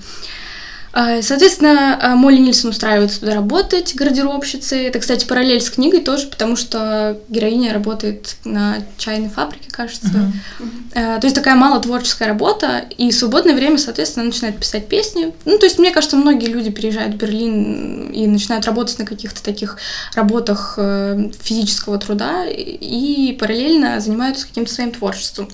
[0.92, 4.84] Соответственно, а, Молли Нильсон устраивается туда работать гардеробщицей.
[4.86, 10.32] Это, кстати, параллель с книгой тоже, потому что героиня работает на чайной фабрике, кажется.
[10.58, 11.20] Uh-huh.
[11.20, 15.32] То есть такая мало творческая работа, и в свободное время, соответственно, начинает писать песни.
[15.44, 19.42] Ну, то есть, мне кажется, многие люди приезжают в Берлин и начинают работать на каких-то
[19.42, 19.78] таких
[20.14, 25.48] работах э, физического труда и параллельно занимаются каким-то своим творчеством.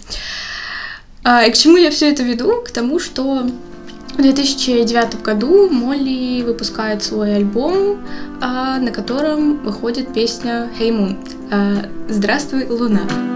[1.25, 2.63] И к чему я все это веду?
[2.63, 3.51] К тому, что
[4.17, 7.99] в 2009 году Молли выпускает свой альбом,
[8.41, 11.17] а, на котором выходит песня «Hey Moon»
[11.51, 13.36] а, «Здравствуй, Луна».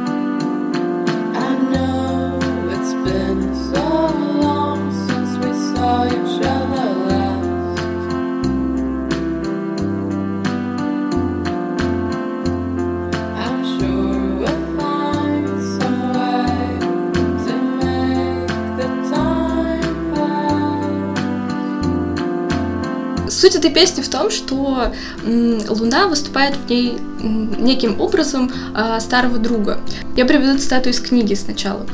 [23.41, 24.93] Суть этой песни в том, что
[25.25, 29.81] Луна выступает в ней неким образом а, старого друга.
[30.15, 31.87] Я приведу цитату из книги сначала.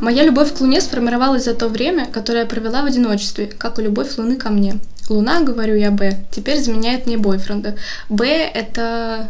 [0.00, 3.82] Моя любовь к Луне сформировалась за то время, которое я провела в одиночестве, как и
[3.82, 4.78] любовь Луны ко мне.
[5.10, 7.76] Луна, говорю я, Б, теперь заменяет мне бойфренда.
[8.08, 9.28] Б— это...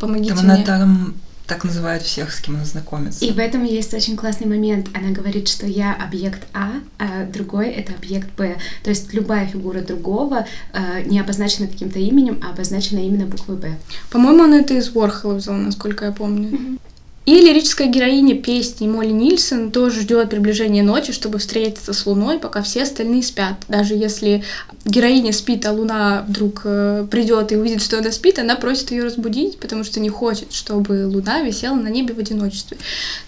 [0.00, 0.54] Помогите там мне.
[0.54, 1.14] Она там
[1.48, 3.24] так называют всех, с кем она знакомится.
[3.24, 4.88] И в этом есть очень классный момент.
[4.94, 8.58] Она говорит, что я объект А, а другой— это объект Б.
[8.84, 13.76] То есть любая фигура другого э, не обозначена каким-то именем, а обозначена именно буквой Б.
[14.10, 16.50] По-моему, она это из Уорхола взяла, насколько я помню.
[16.50, 16.80] Mm-hmm.
[17.28, 22.62] И лирическая героиня песни Молли Нильсон тоже ждет приближения ночи, чтобы встретиться с Луной, пока
[22.62, 23.56] все остальные спят.
[23.68, 24.44] Даже если
[24.86, 29.04] героиня спит, а Луна вдруг э, придет и увидит, что она спит, она просит ее
[29.04, 32.78] разбудить, потому что не хочет, чтобы Луна висела на небе в одиночестве.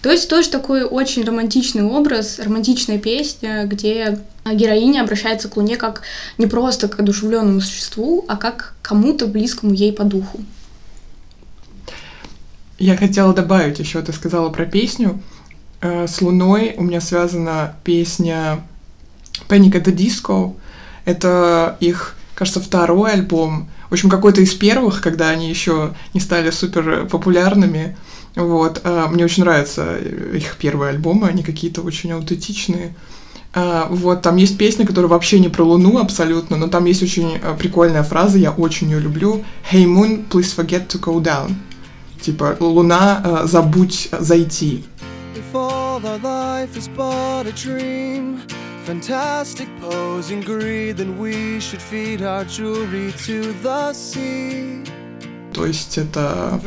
[0.01, 4.17] То есть тоже такой очень романтичный образ, романтичная песня, где
[4.51, 6.01] героиня обращается к Луне как
[6.39, 10.39] не просто к одушевленному существу, а как кому-то близкому ей по духу.
[12.81, 15.21] Я хотела добавить еще, ты сказала про песню.
[15.81, 18.61] Э, с Луной у меня связана песня
[19.47, 20.55] Panic at the Disco.
[21.05, 23.69] Это их, кажется, второй альбом.
[23.91, 27.95] В общем, какой-то из первых, когда они еще не стали супер популярными.
[28.35, 28.81] Вот.
[28.83, 32.95] Э, мне очень нравятся их первые альбомы, они какие-то очень аутентичные.
[33.53, 37.37] Uh, вот, там есть песня, которая вообще не про Луну абсолютно, но там есть очень
[37.59, 39.43] прикольная фраза, я очень ее люблю.
[39.69, 41.57] Hey Moon, please forget to go down.
[42.21, 44.83] Типа, Луна, э, забудь зайти.
[48.87, 54.83] Fantastic posing greed, then we should feed our jewelry to the sea.
[55.53, 56.59] То есть это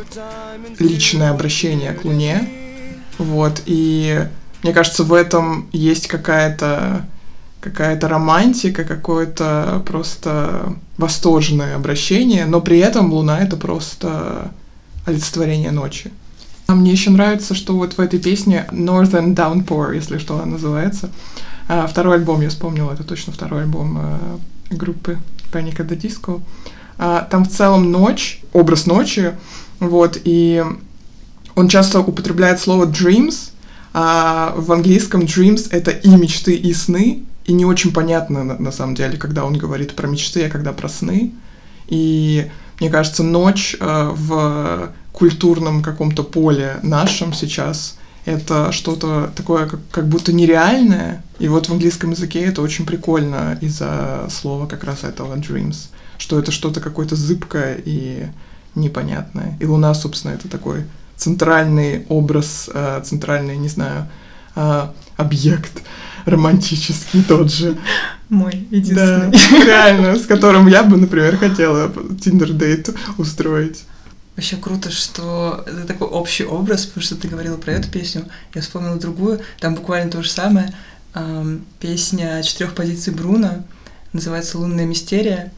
[0.78, 2.48] личное обращение к Луне.
[3.18, 4.28] Вот, и
[4.62, 7.04] мне кажется, в этом есть какая-то
[7.60, 14.52] какая-то романтика, какое-то просто восторженное обращение, но при этом Луна это просто
[15.04, 16.10] олицетворение ночи.
[16.66, 21.10] А мне еще нравится, что вот в этой песне Northern Downpour, если что она называется.
[21.68, 25.18] А, второй альбом, я вспомнила, это точно второй альбом э, группы
[25.52, 26.40] Panic at the
[27.30, 29.32] там в целом ночь, образ ночи,
[29.80, 30.64] вот, и
[31.54, 33.50] он часто употребляет слово dreams,
[33.92, 38.72] а в английском dreams— это и мечты, и сны, и не очень понятно, на, на
[38.72, 41.32] самом деле, когда он говорит про мечты, а когда про сны.
[41.88, 49.80] И мне кажется, ночь э, в культурном каком-то поле нашем сейчас это что-то такое, как,
[49.90, 51.22] как будто нереальное.
[51.38, 56.38] И вот в английском языке это очень прикольно из-за слова как раз этого dreams, что
[56.38, 58.26] это что-то какое-то зыбкое и
[58.74, 59.56] непонятное.
[59.60, 60.84] И Луна, собственно, это такой
[61.16, 64.08] центральный образ, э, центральный, не знаю,
[64.56, 65.82] э, объект
[66.24, 67.76] романтический тот же.
[68.28, 69.30] Мой единственный.
[69.30, 73.84] Да, реально, с которым я бы, например, хотела тиндер-дейт устроить.
[74.36, 78.62] Вообще круто, что это такой общий образ, потому что ты говорила про эту песню, я
[78.62, 80.74] вспомнила другую, там буквально то же самое.
[81.78, 83.64] Песня четырех позиций Бруно,
[84.12, 85.52] называется «Лунная мистерия».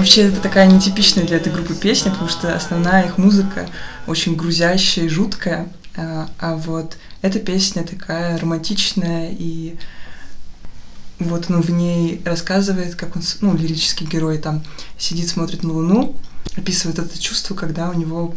[0.00, 3.68] Вообще, это такая нетипичная для этой группы песня, потому что основная их музыка
[4.06, 9.76] очень грузящая и жуткая, а, а вот эта песня такая романтичная и
[11.18, 14.64] вот он в ней рассказывает, как он, ну, лирический герой там
[14.96, 16.16] сидит, смотрит на Луну,
[16.56, 18.34] описывает это чувство, когда у него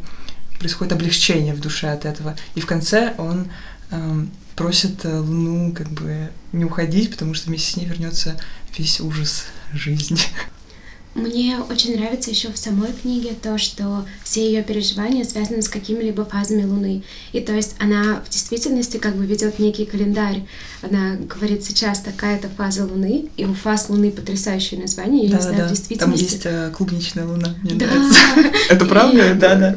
[0.59, 2.35] происходит облегчение в душе от этого.
[2.55, 3.47] И в конце он
[3.91, 8.37] эм, просит э, Луну как бы не уходить, потому что вместе с ней вернется
[8.77, 10.19] весь ужас жизни.
[11.15, 16.25] Мне очень нравится еще в самой книге то, что все ее переживания связаны с какими-либо
[16.25, 17.03] фазами Луны.
[17.33, 20.43] И то есть она в действительности как бы ведет некий календарь.
[20.81, 25.25] Она говорит сейчас такая-то фаза Луны, и у фаз Луны потрясающее название.
[25.25, 25.67] Я да, не знаю, да.
[25.67, 26.23] в действительности.
[26.25, 27.55] Там есть э, клубничная луна.
[27.61, 27.85] Мне Да.
[27.85, 28.19] нравится.
[28.69, 29.35] Это правда?
[29.35, 29.75] Да, да.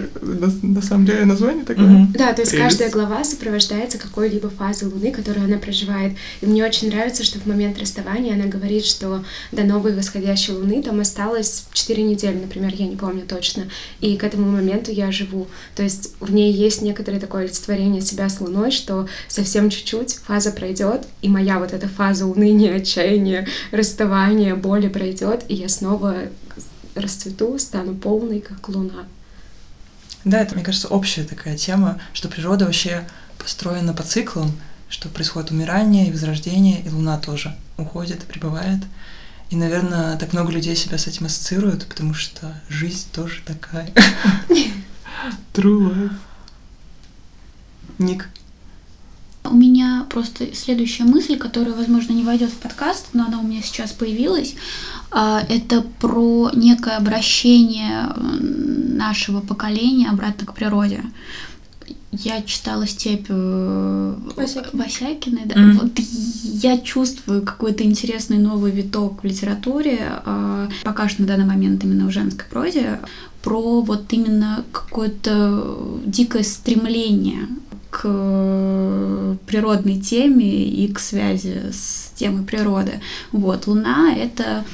[0.63, 2.09] На, самом деле название такое?
[2.15, 6.15] Да, то есть каждая глава сопровождается какой-либо фазой Луны, которую она проживает.
[6.41, 9.23] И мне очень нравится, что в момент расставания она говорит, что
[9.53, 11.26] до новой восходящей Луны там осталось
[11.73, 13.69] 4 недели, например, я не помню точно.
[14.01, 15.49] И к этому моменту я живу.
[15.75, 20.53] То есть в ней есть некоторое такое олицетворение себя с Луной, что совсем чуть-чуть фаза
[20.53, 26.17] пройдет, и моя вот эта фаза уныния, отчаяния, расставания, боли пройдет, и я снова
[26.95, 29.05] расцвету, стану полной, как Луна.
[30.25, 33.07] Да, это, мне кажется, общая такая тема, что природа вообще
[33.39, 34.51] построена по циклам,
[34.89, 38.81] что происходит умирание и возрождение, и Луна тоже уходит прибывает.
[39.51, 43.93] И, наверное, так много людей себя с этим ассоциируют, потому что жизнь тоже такая.
[45.55, 46.13] True life.
[47.99, 48.29] Ник.
[49.45, 53.63] У меня просто следующая мысль, которая, возможно, не войдет в подкаст, но она у меня
[53.63, 54.57] сейчас появилась.
[55.11, 61.03] А, Это про некое обращение нашего поколения обратно к природе.
[62.13, 64.85] Я читала степь э, Васякиной.
[64.85, 65.61] Васякиной, да.
[65.61, 65.79] Мгм.
[65.79, 71.85] Вот я чувствую какой-то интересный новый виток в литературе, а, пока что на данный момент
[71.85, 73.01] именно в женской прозе,
[73.43, 77.49] про вот именно какое-то дикое стремление
[77.91, 83.01] к природной теме и к связи с темой природы.
[83.33, 84.65] Вот, Луна— это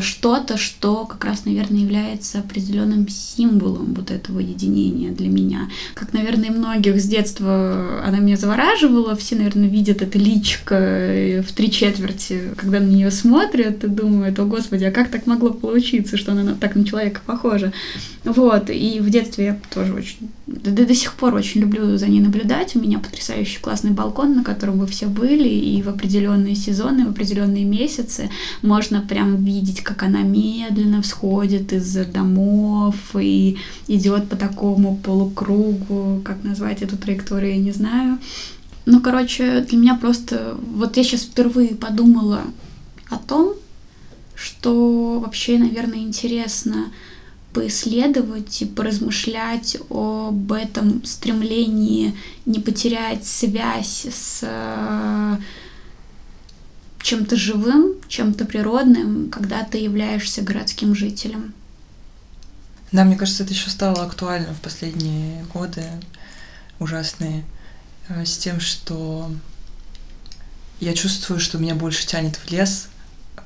[0.00, 5.68] что-то, что как раз, наверное, является определенным символом вот этого единения для меня.
[5.94, 9.16] Как, наверное, многих с детства она меня завораживала.
[9.16, 14.38] Все, наверное, видят это личико э, в три четверти, когда на нее смотрят и думают,
[14.38, 17.72] о господи, а как так могло получиться, что она на- так на человека похожа.
[18.24, 22.20] Вот, и в детстве я тоже очень, да до сих пор очень люблю за ней
[22.20, 22.74] наблюдать.
[22.74, 27.10] У меня потрясающий классный балкон, на котором вы все были, и в определенные сезоны, в
[27.10, 28.30] определенные месяцы
[28.60, 36.42] можно прям видеть, как она медленно всходит из домов и идет по такому полукругу, как
[36.42, 38.18] назвать эту траекторию, я не знаю.
[38.86, 40.56] Ну, короче, для меня просто...
[40.74, 42.42] Вот я сейчас впервые подумала
[43.08, 43.54] о том,
[44.34, 46.86] что вообще, наверное, интересно
[47.52, 55.36] поисследовать и поразмышлять об этом стремлении не потерять связь с э,
[57.02, 61.54] чем-то живым, чем-то природным, когда ты являешься городским жителем.
[62.92, 65.84] Да, мне кажется, это еще стало актуально в последние годы
[66.78, 67.44] ужасные,
[68.08, 69.30] э, с тем, что
[70.80, 72.88] я чувствую, что меня больше тянет в лес,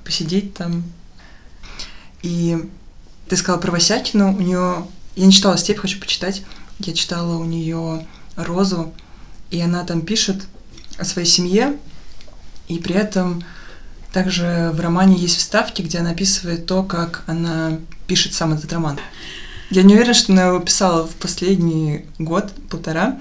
[0.05, 0.85] посидеть там.
[2.23, 2.71] И
[3.29, 4.87] ты сказала про Васякину, у нее...
[5.17, 6.43] Я не читала «Степь», хочу почитать.
[6.81, 8.07] Я читала у нее
[8.37, 8.93] «Розу»,
[9.51, 10.45] и она там пишет
[10.99, 11.77] о своей семье,
[12.67, 13.45] и при этом
[14.13, 18.99] также в романе есть вставки, где она описывает то, как она пишет сам этот роман.
[19.71, 23.19] Я не уверена, что она его писала в последний год, полтора,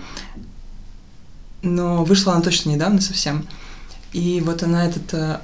[1.61, 3.47] но вышла она точно недавно совсем.
[4.11, 5.39] И вот она этот э,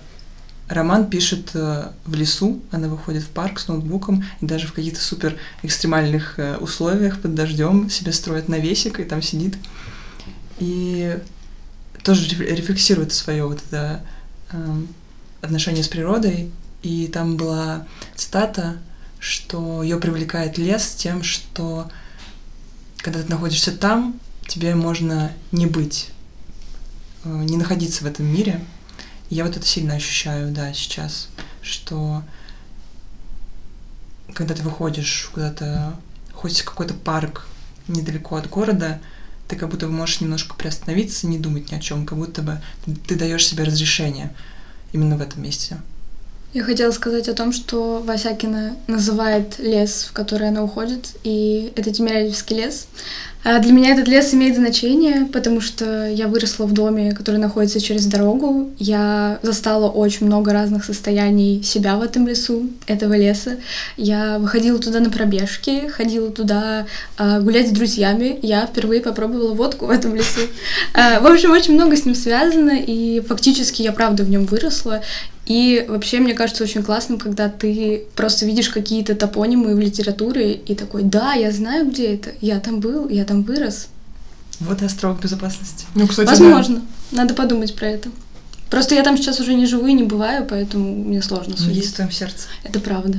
[0.70, 5.02] роман пишет э, в лесу, она выходит в парк с ноутбуком, и даже в каких-то
[5.02, 9.58] супер экстремальных э, условиях под дождем себе строит навесик и там сидит.
[10.60, 11.18] И
[12.04, 14.02] тоже реф- рефлексирует свое вот это
[14.52, 14.88] эм,
[15.42, 16.52] отношение с природой.
[16.84, 18.78] И там была цитата,
[19.20, 21.90] что ее привлекает лес тем, что
[22.98, 26.12] когда ты находишься там, тебе можно не быть,
[27.24, 28.62] э, не находиться в этом мире.
[29.30, 31.30] Я вот это сильно ощущаю, да, сейчас,
[31.62, 32.24] что
[34.34, 35.96] когда ты выходишь куда-то,
[36.34, 37.48] хоть в какой-то парк
[37.88, 39.00] недалеко от города,
[39.48, 42.62] ты как будто бы можешь немножко приостановиться, не думать ни о чем, как будто бы
[43.08, 44.34] ты даешь себе разрешение
[44.94, 45.80] именно в этом месте.
[46.52, 51.92] Я хотела сказать о том, что Васякина называет лес, в который она уходит, и это
[51.92, 52.88] Тимирязевский лес.
[53.44, 57.80] А для меня этот лес имеет значение, потому что я выросла в доме, который находится
[57.80, 58.72] через дорогу.
[58.80, 63.58] Я застала очень много разных состояний себя в этом лесу, этого леса.
[63.96, 66.88] Я выходила туда на пробежки, ходила туда
[67.18, 68.40] э, гулять с друзьями.
[68.42, 70.42] Я впервые попробовала водку в этом лесу.
[70.94, 75.02] Э, в общем, очень много с ним связано, и фактически я правда в нем выросла.
[75.50, 80.76] И вообще, мне кажется, очень классным, когда ты просто видишь какие-то топонимы в литературе и
[80.76, 83.88] такой, да, я знаю, где это, я там был, я там вырос.
[84.60, 85.86] Вот и островок безопасности.
[85.96, 86.82] Ну, кстати, Возможно,
[87.12, 88.10] надо подумать про это.
[88.70, 91.78] Просто я там сейчас уже не живу и не бываю, поэтому мне сложно Ну, судить.
[91.78, 92.48] есть в твоем сердце.
[92.64, 93.18] Это правда.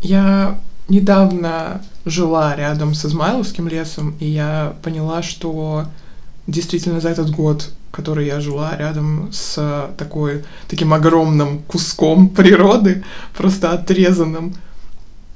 [0.00, 5.86] Я недавно жила рядом с Измайловским лесом, и я поняла, что
[6.46, 13.02] действительно за этот год, который я жила рядом с такой, таким огромным куском природы,
[13.36, 14.54] просто отрезанным,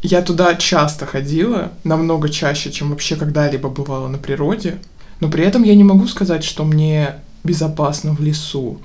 [0.02, 4.78] я туда часто ходила, намного чаще, чем вообще когда-либо бывала на природе,
[5.20, 8.78] но при этом я не могу сказать, что мне безопасно в лесу.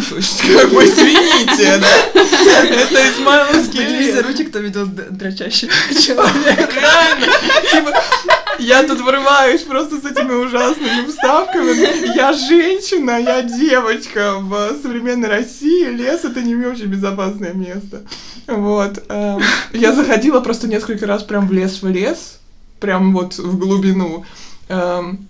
[0.00, 2.20] Как бы, извините, да?
[2.64, 4.14] Это Измайловский Подними лес.
[4.16, 5.70] за руки, кто видел дрочащего
[6.00, 6.72] человека.
[6.74, 7.26] Реально.
[7.70, 8.02] Типа,
[8.58, 12.16] я тут врываюсь просто с этими ужасными вставками.
[12.16, 15.84] Я женщина, я девочка в современной России.
[15.90, 18.02] Лес это не очень безопасное место.
[18.46, 19.02] Вот.
[19.08, 19.40] эм,
[19.72, 22.38] Я заходила просто несколько раз прям в лес в лес,
[22.80, 24.24] прям вот в глубину.
[24.68, 25.27] Эм,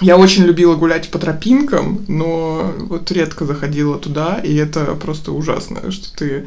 [0.00, 5.90] Я очень любила гулять по тропинкам, но вот редко заходила туда, и это просто ужасно,
[5.90, 6.46] что ты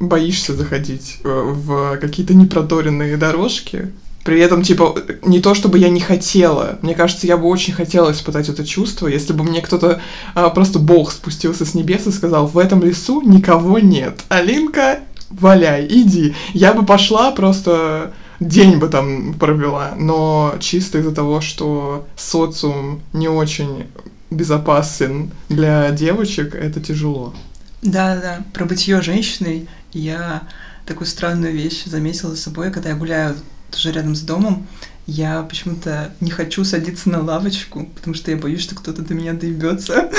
[0.00, 3.92] боишься заходить э, в какие-то непроторенные дорожки.
[4.24, 6.78] При этом, типа, не то чтобы я не хотела.
[6.82, 10.00] Мне кажется, я бы очень хотела испытать это чувство, если бы мне кто-то,
[10.34, 14.20] а, просто Бог спустился с небес и сказал, в этом лесу никого нет.
[14.28, 16.34] Алинка, валяй, иди.
[16.52, 23.28] Я бы пошла просто день бы там провела, но чисто из-за того, что социум не
[23.28, 23.86] очень
[24.30, 27.34] безопасен для девочек, это тяжело.
[27.82, 28.44] Да, да.
[28.52, 30.42] Про бытие женщиной я
[30.86, 33.36] такую странную вещь заметила за собой, когда я гуляю
[33.70, 34.66] тоже рядом с домом.
[35.06, 39.32] Я почему-то не хочу садиться на лавочку, потому что я боюсь, что кто-то до меня
[39.32, 40.10] доебется.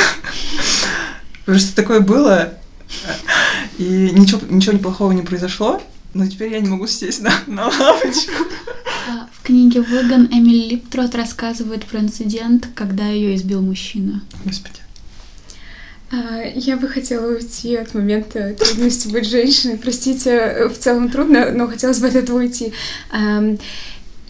[1.45, 2.53] Потому что такое было,
[3.77, 5.81] и ничего, ничего неплохого не произошло,
[6.13, 8.31] но теперь я не могу сесть на, на лавочку.
[9.09, 14.21] А, В книге «Выгон» Эмили Липтрот рассказывает про инцидент, когда ее избил мужчина.
[14.45, 14.79] Господи.
[16.11, 19.77] А, Я бы хотела уйти от момента трудности быть женщиной.
[19.77, 22.73] Простите, в целом трудно, но хотелось бы от этого уйти.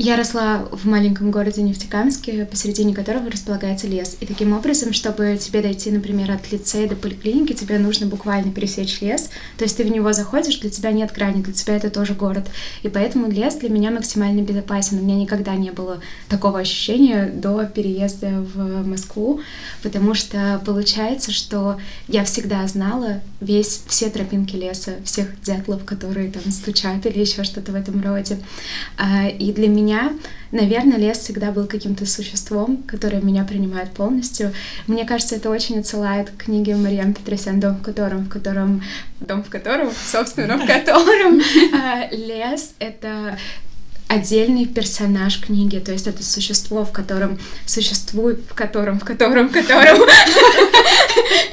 [0.01, 4.15] Я росла в маленьком городе Нефтекамске, посередине которого располагается лес.
[4.21, 9.01] И таким образом, чтобы тебе дойти, например, от лицея до поликлиники, тебе нужно буквально пересечь
[9.01, 9.29] лес.
[9.57, 12.47] То есть ты в него заходишь, для тебя нет грани, для тебя это тоже город.
[12.81, 14.99] И поэтому лес для меня максимально безопасен.
[14.99, 19.41] У меня никогда не было такого ощущения до переезда в Москву,
[19.83, 21.77] потому что получается, что
[22.07, 27.73] я всегда знала весь, все тропинки леса, всех дятлов, которые там стучат или еще что-то
[27.73, 28.39] в этом роде.
[28.97, 29.88] А, И для меня,
[30.51, 34.53] наверное, лес всегда был каким-то существом, которое меня принимает полностью.
[34.87, 38.83] Мне кажется, это очень отсылает к книге Марьям Петросян «Дом в котором», в котором,
[39.19, 41.41] дом в котором, собственно, в котором
[41.73, 43.37] а, лес— это
[44.09, 47.37] отдельный персонаж книги, то есть это существо, в котором
[47.67, 50.01] существует, в котором, в котором, в котором.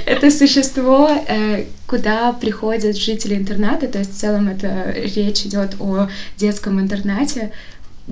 [0.07, 6.09] Это существо, э, куда приходят жители интерната, то есть в целом это речь идет о
[6.37, 7.51] детском интернате,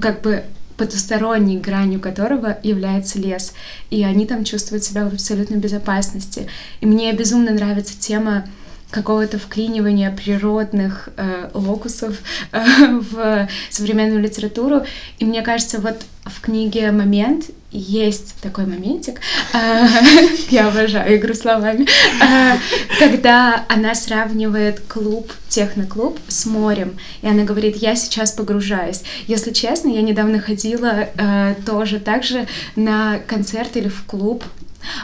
[0.00, 0.44] как бы
[0.76, 3.54] потусторонней гранью которого является лес.
[3.90, 6.48] И они там чувствуют себя в абсолютной безопасности.
[6.80, 8.44] И мне безумно нравится тема
[8.90, 12.16] какого-то вклинивания природных э, локусов
[12.52, 12.60] э,
[13.10, 14.82] в современную литературу.
[15.18, 19.20] И мне кажется, вот в книге «Момент» есть такой моментик,
[20.50, 21.86] я обожаю игру словами,
[22.98, 29.02] когда она сравнивает клуб, техноклуб с морем, и она говорит, я сейчас погружаюсь.
[29.26, 32.46] Если честно, я недавно ходила э, тоже так же
[32.76, 34.44] на концерт или в клуб,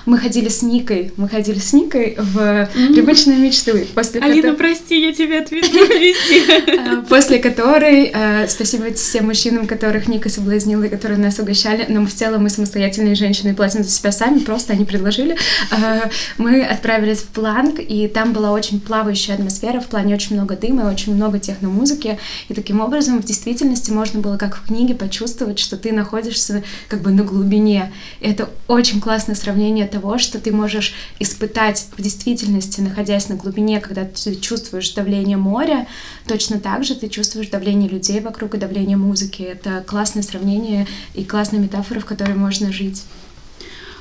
[0.07, 5.01] мы ходили с Никой, мы ходили с Никой в «Привычные мечты», после Алина, которой- прости,
[5.01, 6.63] я тебя везде.
[6.67, 12.05] э, после которой, э, спасибо всем мужчинам, которых Ника соблазнила и которые нас угощали, но
[12.07, 15.37] в целом мы самостоятельные женщины платим за себя сами, просто они предложили.
[15.71, 16.09] Э,
[16.39, 20.83] Мы отправились в Планк, и там была очень плавающая атмосфера, в плане очень много дыма,
[20.83, 22.19] и очень много техномузыки,
[22.49, 27.03] и таким образом в действительности можно было, как в книге, почувствовать, что ты находишься как
[27.03, 27.93] бы на глубине.
[28.21, 33.81] Это очень классное сравнение сравнение того, что ты можешь испытать в действительности, находясь на глубине,
[33.81, 35.87] когда ты чувствуешь давление моря,
[36.27, 39.43] точно так же ты чувствуешь давление людей вокруг и давление музыки.
[39.43, 43.05] Это классное сравнение и классная метафора, в которой можно жить.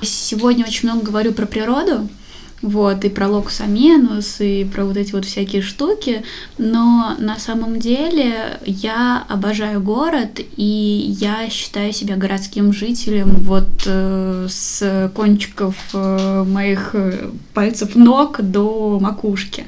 [0.02, 2.10] Сегодня очень много говорю про природу,
[2.62, 6.24] вот, и про локус аменус, и про вот эти вот всякие штуки,
[6.58, 14.48] но на самом деле я обожаю город, и я считаю себя городским жителем вот э,
[14.50, 19.66] с кончиков э, моих э, пальцев ног до макушки,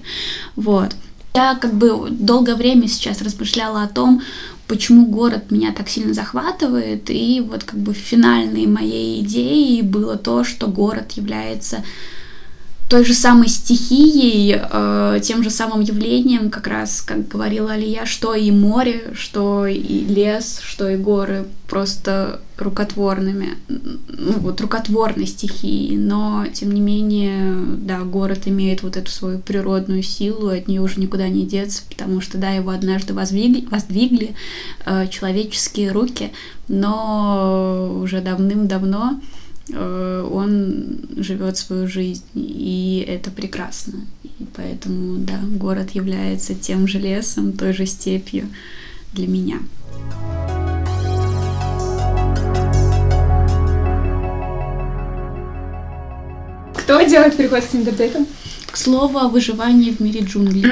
[0.55, 0.95] вот.
[1.33, 4.21] Я как бы долгое время сейчас размышляла о том,
[4.67, 10.43] почему город меня так сильно захватывает, и вот как бы финальной моей идеей было то,
[10.43, 11.85] что город является
[12.91, 18.35] той же самой стихией, э, тем же самым явлением, как раз, как говорила Алия, что
[18.35, 26.45] и море, что и лес, что и горы, просто рукотворными, ну вот рукотворной стихией, но
[26.51, 31.29] тем не менее, да, город имеет вот эту свою природную силу, от нее уже никуда
[31.29, 34.35] не деться, потому что, да, его однажды воздвигли, воздвигли
[34.85, 36.33] э, человеческие руки,
[36.67, 39.21] но уже давным-давно
[39.74, 44.05] он живет свою жизнь, и это прекрасно.
[44.24, 48.47] И поэтому, да, город является тем же лесом, той же степью
[49.13, 49.59] для меня.
[56.76, 58.28] Кто делает переход к тиндердейтам?
[58.72, 60.65] К слову о выживании в мире джунглей.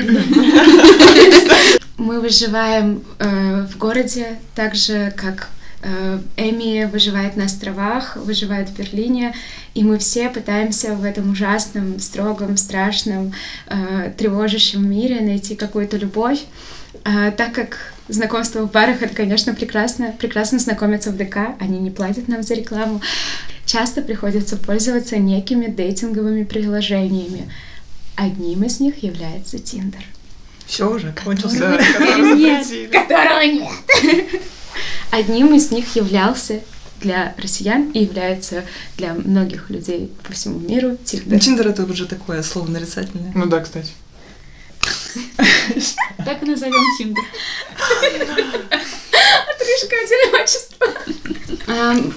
[1.98, 8.78] Мы выживаем э, в городе так же, как Э, Эми выживает на островах, выживает в
[8.78, 9.34] Берлине,
[9.74, 13.34] и мы все пытаемся в этом ужасном, строгом, страшном,
[13.68, 16.44] э, тревожащем мире найти какую-то любовь.
[17.06, 20.14] Э, так как знакомство в парах— это, конечно, прекрасно.
[20.18, 23.02] Прекрасно знакомиться в ДК, они не платят нам за рекламу.
[23.66, 27.50] Часто приходится пользоваться некими дейтинговыми приложениями.
[28.16, 30.04] Одним из них является Тиндер.
[30.66, 31.78] Все уже кончился.
[31.78, 32.68] Которого нет.
[32.92, 34.42] Которого нет.
[35.12, 36.62] Одним из них являлся
[37.02, 38.66] для россиян и является
[38.98, 41.40] для многих людей по всему миру Тиндер.
[41.40, 43.32] Тиндер это уже такое слово нарицательное.
[43.34, 43.92] Ну да, кстати.
[46.18, 47.24] Так и назовем Тиндер.
[49.60, 50.88] Отрыжка одиночества.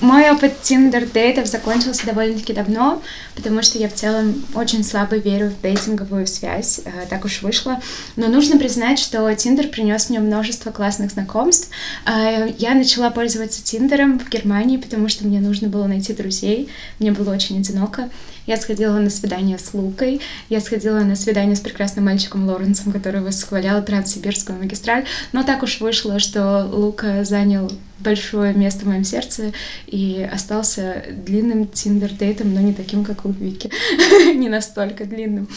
[0.01, 3.03] Мой опыт тиндер-date ов закончился довольно-таки давно,
[3.34, 7.80] потому что я в целом очень слабо верю в дейтинговую связь, э, так уж вышло.
[8.16, 11.68] Но нужно признать, что Тиндер принес мне множество классных знакомств.
[12.07, 17.12] Э, я начала пользоваться Тиндером в Германии, потому что мне нужно было найти друзей, мне
[17.12, 18.09] было очень одиноко.
[18.47, 23.20] Я сходила на свидание с Лукой, я сходила на свидание с прекрасным мальчиком Лоренсом, который
[23.20, 27.70] восхвалял Транссибирскую магистраль, но так уж вышло, что Лука занял
[28.01, 29.53] большое место в моем сердце
[29.86, 33.70] и остался длинным тиндер-дейтом, но не таким, как у Вики,
[34.34, 35.49] не настолько длинным.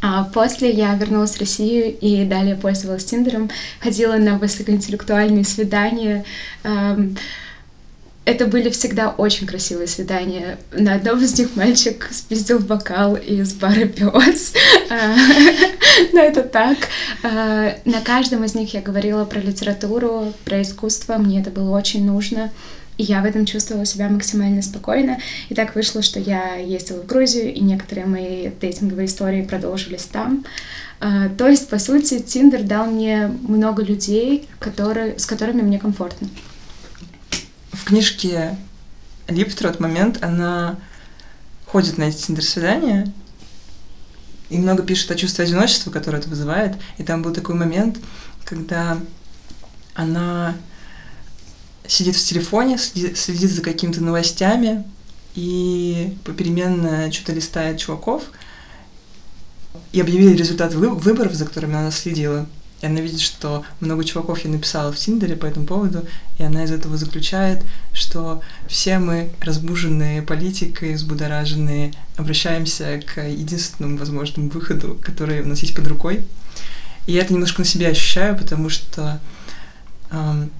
[0.00, 3.50] А после я вернулась в Россию и далее пользовалась Тиндером,
[3.80, 6.24] ходила на высокоинтеллектуальные свидания,
[6.62, 7.16] эм,
[8.28, 10.58] это были всегда очень красивые свидания.
[10.72, 14.52] На одном из них мальчик спиздил бокал из бара пес.
[14.90, 15.16] А,
[16.12, 16.76] но это так.
[17.22, 21.16] А, на каждом из них я говорила про литературу, про искусство.
[21.16, 22.50] Мне это было очень нужно.
[22.98, 25.18] И я в этом чувствовала себя максимально спокойно.
[25.48, 30.44] И так вышло, что я ездила в Грузию, и некоторые мои дейтинговые истории продолжились там.
[31.00, 36.28] Uh, то есть, по сути, Тиндер дал мне много людей, которые, с которыми мне комфортно
[37.84, 38.56] книжке
[39.28, 40.78] Липтрот момент, она
[41.66, 43.12] ходит на эти тиндер-свидания
[44.48, 46.76] и много пишет о чувстве одиночества, которое это вызывает.
[46.96, 47.98] И там был такой момент,
[48.44, 48.98] когда
[49.94, 50.56] она
[51.86, 54.84] сидит в телефоне, следит за какими-то новостями
[55.34, 58.24] и попеременно что-то листает чуваков.
[59.92, 62.46] И объявили результат выборов, за которыми она следила.
[62.80, 66.06] И она видит, что много чуваков я написала в Тиндере по этому поводу,
[66.38, 74.48] и она из этого заключает, что все мы, разбуженные политикой, взбудораженные, обращаемся к единственному возможному
[74.50, 76.24] выходу, который у нас есть под рукой.
[77.06, 79.20] И я это немножко на себе ощущаю, потому что
[80.10, 80.50] эм,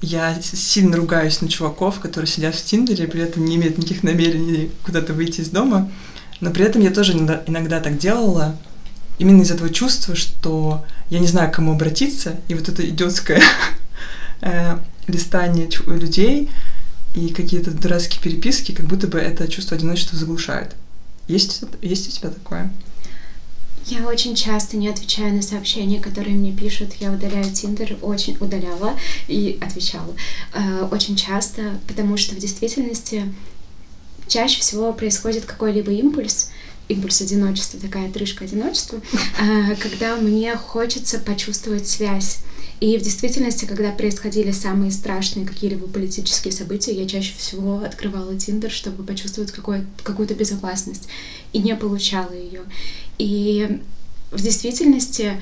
[0.00, 4.70] я сильно ругаюсь на чуваков, которые сидят в Тиндере, при этом не имеют никаких намерений
[4.82, 5.90] куда-то выйти из дома.
[6.40, 8.56] Но при этом я тоже иногда так делала,
[9.22, 13.40] именно из этого чувства, что я не знаю, к кому обратиться, и вот это идиотское
[14.40, 16.50] э, листание людей
[17.14, 20.74] и какие-то дурацкие переписки, как будто бы это чувство одиночества заглушает.
[21.28, 22.72] Есть, есть у тебя такое?
[23.86, 26.94] Я очень часто не отвечаю на сообщения, которые мне пишут.
[26.98, 28.96] Я удаляю Тиндер, очень удаляла
[29.28, 30.14] и отвечала.
[30.52, 33.32] Э, очень часто, потому что в действительности
[34.26, 36.50] чаще всего происходит какой-либо импульс,
[36.92, 39.00] импульс одиночества, такая отрыжка одиночества,
[39.38, 42.38] а, когда мне хочется почувствовать связь.
[42.80, 48.72] И в действительности, когда происходили самые страшные какие-либо политические события, я чаще всего открывала Тиндер,
[48.72, 51.08] чтобы почувствовать какую-то безопасность,
[51.52, 52.62] и не получала ее.
[53.18, 53.80] И
[54.32, 55.40] в действительности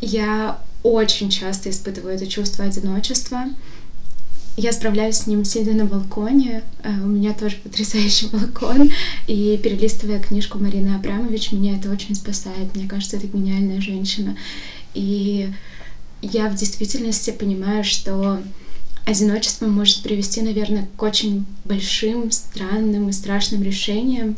[0.00, 3.46] я очень часто испытываю это чувство одиночества.
[4.56, 6.62] Я справляюсь с ним, сидя на балконе.
[6.82, 8.90] Э, у меня тоже потрясающий балкон.
[9.26, 12.74] И перелистывая книжку Марины Абрамович, меня это очень спасает.
[12.74, 14.36] Мне кажется, это гениальная женщина.
[14.94, 15.50] И
[16.22, 18.40] я в действительности понимаю, что
[19.04, 24.36] одиночество может привести, наверное, к очень большим, странным и страшным решениям.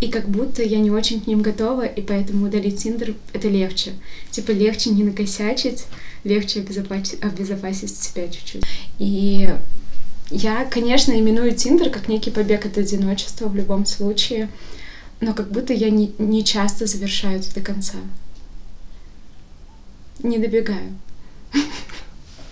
[0.00, 3.92] И как будто я не очень к ним готова, и поэтому удалить Тиндер— это легче.
[4.32, 5.84] Типа легче не накосячить,
[6.24, 8.64] легче обезопасить, обезопасить себя чуть-чуть.
[8.98, 9.54] И
[10.30, 14.48] я, конечно, именую Тиндер как некий побег от одиночества в любом случае,
[15.20, 17.98] но как будто я не, не часто завершаю это до конца.
[20.22, 20.94] Не добегаю.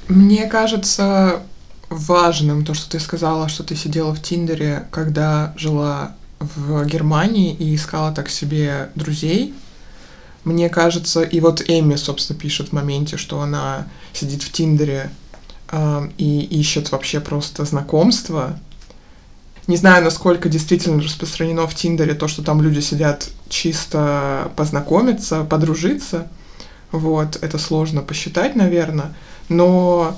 [0.08, 1.42] Мне кажется
[1.88, 7.74] важным то, что ты сказала, что ты сидела в Тиндере, когда жила в Германии и
[7.74, 9.54] искала так себе друзей.
[10.44, 15.10] Мне кажется, и вот Эми, собственно, пишет в моменте, что она сидит в Тиндере
[15.70, 18.58] э, и ищет вообще просто знакомства.
[19.68, 26.28] Не знаю, насколько действительно распространено в Тиндере то, что там люди сидят чисто познакомиться, подружиться—
[26.92, 29.14] вот, это сложно посчитать, наверное.
[29.48, 30.16] Но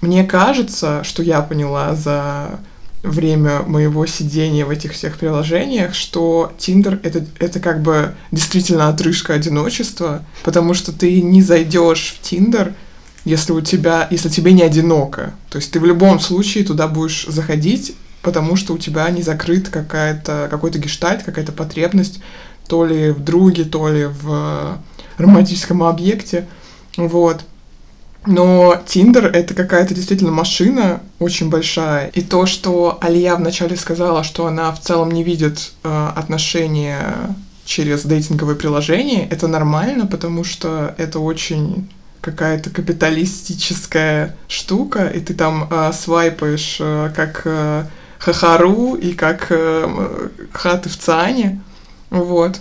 [0.00, 2.58] мне кажется, что я поняла за
[3.02, 9.34] время моего сидения в этих всех приложениях, что Тиндер это, это как бы действительно отрыжка
[9.34, 12.74] одиночества, потому что ты не зайдешь в Тиндер,
[13.24, 15.34] если у тебя, если тебе не одиноко.
[15.50, 19.68] То есть ты в любом случае туда будешь заходить, потому что у тебя не закрыт
[19.68, 22.20] какая-то, какой-то гештальт, какая-то потребность
[22.68, 24.78] то ли в друге, то ли в
[25.18, 26.46] романтическом объекте,
[26.96, 27.42] вот.
[28.26, 32.08] Но Тиндер— это какая-то действительно машина очень большая.
[32.08, 38.04] И то, что Алия вначале сказала, что она в целом не видит э, отношения через
[38.04, 41.88] дейтинговые приложения, это нормально, потому что это очень
[42.20, 47.84] какая-то капиталистическая штука, и ты там э, свайпаешь э, как э,
[48.18, 51.60] Хахару и как э, хаты в Циане,
[52.10, 52.58] вот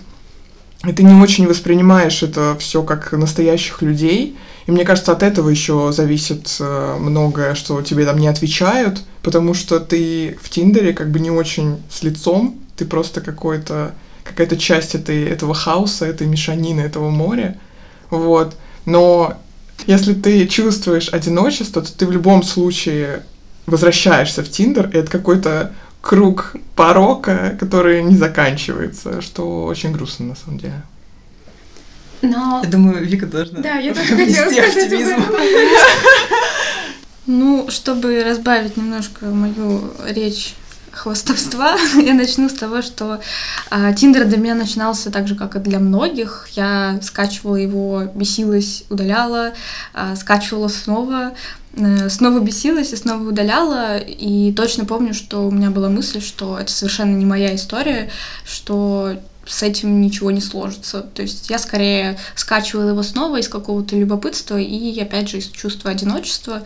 [0.88, 4.38] и ты не очень воспринимаешь это все как настоящих людей.
[4.66, 9.54] И мне кажется, от этого еще зависит э, многое, что тебе там не отвечают, потому
[9.54, 14.96] что ты в Тиндере как бы не очень с лицом, ты просто какой-то какая-то часть
[14.96, 17.58] этой, этого хаоса, этой мешанины, этого моря.
[18.10, 18.56] Вот.
[18.86, 19.36] Но
[19.86, 23.24] если ты чувствуешь одиночество, то ты в любом случае
[23.68, 25.74] возвращаешься в Тиндер, и это какой-то
[26.06, 30.84] круг порока, который не заканчивается, что очень грустно на самом деле.
[32.22, 32.62] Но...
[32.64, 35.20] Я думаю, Вика должна Да, я тоже хотела сказать
[37.26, 40.54] Ну, чтобы разбавить немножко мою речь
[40.92, 43.20] хвастовства, я начну с того, что
[43.70, 46.48] а, Тиндер для меня начинался так же, как и для многих.
[46.52, 49.54] Я скачивала его, бесилась, удаляла,
[49.94, 51.34] а, скачивала снова,
[51.65, 51.65] Э,
[52.10, 56.72] снова бесилась и снова удаляла, и точно помню, что у меня была мысль, что это
[56.72, 58.10] совершенно не моя история,
[58.46, 61.02] что с этим ничего не сложится.
[61.02, 65.92] То есть я скорее скачивала его снова из какого-то любопытства и, опять же, из чувства
[65.92, 66.64] одиночества.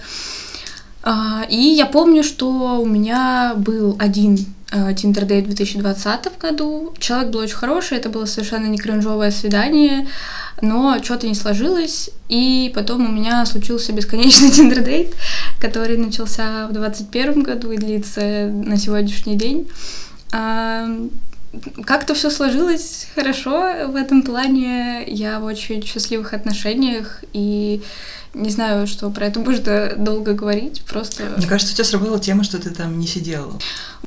[1.02, 4.38] А, и я помню, что у меня был один
[4.72, 6.94] Tinder Day в 2020 году.
[7.00, 10.08] Человек был очень хороший, это было совершенно не кринжовое свидание,
[10.62, 15.14] но что-то не сложилось, и потом у меня случился бесконечный Tinder Date,
[15.60, 19.68] который начался в 2021 году и длится на сегодняшний день.
[21.84, 25.04] Как-то все сложилось хорошо в этом плане.
[25.08, 27.82] Я в очень счастливых отношениях, и
[28.36, 31.24] не знаю, что про это можно долго говорить, просто...
[31.38, 33.58] Мне кажется, у тебя сработала тема, что ты там не сидела.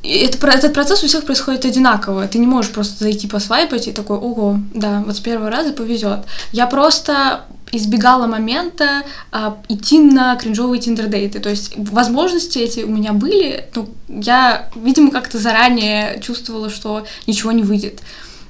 [0.03, 2.27] Это, этот процесс у всех происходит одинаково.
[2.27, 6.25] Ты не можешь просто зайти посвайпать и такой, ого, да, вот с первого раза повезет.
[6.53, 11.41] Я просто избегала момента а, идти на кринжовые тиндердейты.
[11.41, 17.53] То есть возможности эти у меня были, но я, видимо, как-то заранее чувствовала, что ничего
[17.53, 18.01] не выйдет.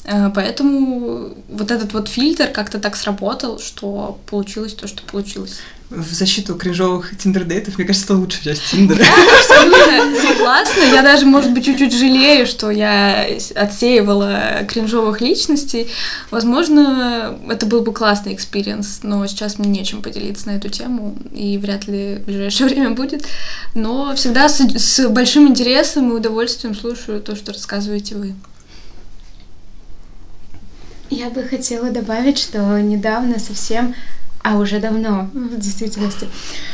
[0.05, 5.61] Э, поэтому вот этот вот фильтр как-то так сработал, что получилось то, что получилось.
[5.95, 9.05] В защиту кринжовых тиндер-дейтов, мне кажется, это лучшая часть Тиндера.
[9.38, 10.80] Абсолютно согласна.
[10.93, 15.88] Я даже, может быть, чуть-чуть жалею, что я отсеивала кринжовых личностей.
[16.30, 21.59] Возможно, это был бы классный experience, но сейчас мне нечем поделиться на эту тему, и
[21.59, 23.26] вряд ли в ближайшее время будет.
[23.74, 28.34] Но всегда с, с большим интересом и удовольствием слушаю то, что рассказываете вы.
[31.11, 33.95] Я бы хотела добавить, что недавно совсем
[34.43, 36.26] а уже давно, в действительности.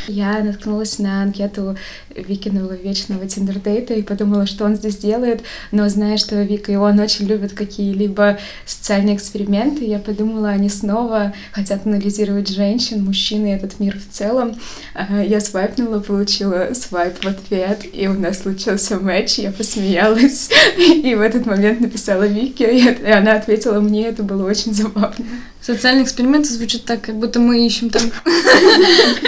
[0.07, 1.77] Я наткнулась на анкету
[2.15, 6.99] Викиного вечного тиндердейта и подумала, что он здесь делает, но зная, что Вика и он
[6.99, 13.79] очень любят какие-либо социальные эксперименты, я подумала, они снова хотят анализировать женщин, мужчин и этот
[13.79, 14.55] мир в целом.
[14.95, 21.13] А, я свайпнула, получила свайп в ответ, и у нас случился матч, я посмеялась, и
[21.13, 25.25] в этот момент написала Вике, и она ответила мне, это было очень забавно.
[25.61, 28.01] Социальный эксперимент звучит так, как будто мы ищем там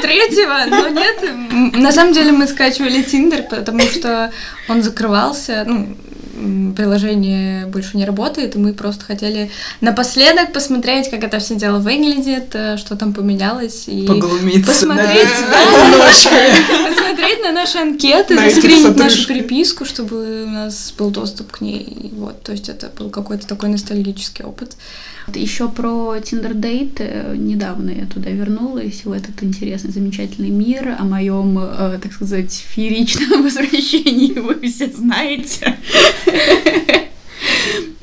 [0.02, 1.74] третьего, но нет.
[1.76, 4.32] На самом деле мы скачивали Тиндер, потому что
[4.68, 5.96] он закрывался, ну,
[6.76, 9.52] приложение больше не работает, и мы просто хотели
[9.82, 16.00] напоследок посмотреть, как это все дело выглядит, э, что там поменялось, и Поглумиться, посмотреть, да,
[16.90, 22.12] посмотреть на наши анкеты, заскринить нашу переписку, чтобы у нас был доступ к ней.
[22.14, 24.74] Вот, то есть это был какой-то такой ностальгический опыт.
[25.34, 27.38] Еще про Tinder Date.
[27.38, 30.96] Недавно я туда вернулась, в этот интересный, замечательный мир.
[31.00, 35.78] О моем, э, так сказать, фееричном возвращении вы все знаете.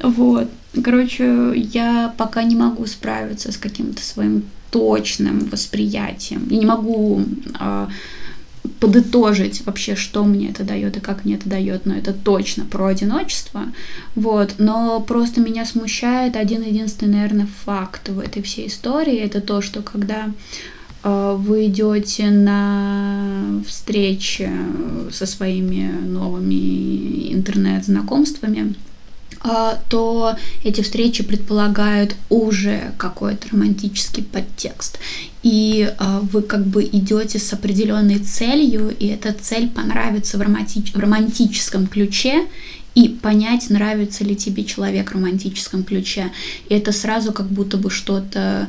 [0.02, 0.48] Вот.
[0.82, 6.46] Короче, я пока не могу справиться с каким-то своим точным восприятием.
[6.50, 7.22] Я не могу
[7.58, 7.86] э,
[8.80, 12.86] подытожить вообще, что мне это дает и как мне это дает, но это точно про
[12.86, 13.64] одиночество,
[14.14, 19.60] вот, но просто меня смущает один единственный, наверное, факт в этой всей истории, это то,
[19.60, 20.30] что когда
[21.02, 24.50] э, вы идете на встречи
[25.12, 28.74] со своими новыми интернет-знакомствами,
[29.88, 34.98] то эти встречи предполагают уже какой-то романтический подтекст.
[35.42, 40.92] И а, вы как бы идете с определенной целью, и эта цель понравится в, романтич-
[40.92, 42.46] в романтическом ключе,
[42.94, 46.32] и понять, нравится ли тебе человек в романтическом ключе.
[46.68, 48.66] И это сразу как будто бы что-то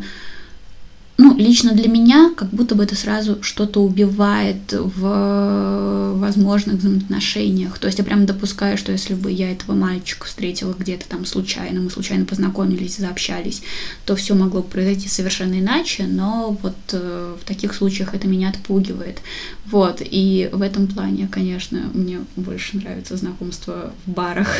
[1.19, 7.77] ну, лично для меня, как будто бы это сразу что-то убивает в возможных взаимоотношениях.
[7.77, 11.81] То есть я прям допускаю, что если бы я этого мальчика встретила где-то там случайно,
[11.81, 13.63] мы случайно познакомились, заобщались,
[14.05, 18.47] то все могло бы произойти совершенно иначе, но вот э, в таких случаях это меня
[18.47, 19.19] отпугивает.
[19.65, 24.55] Вот, и в этом плане, конечно, мне больше нравится знакомство в барах.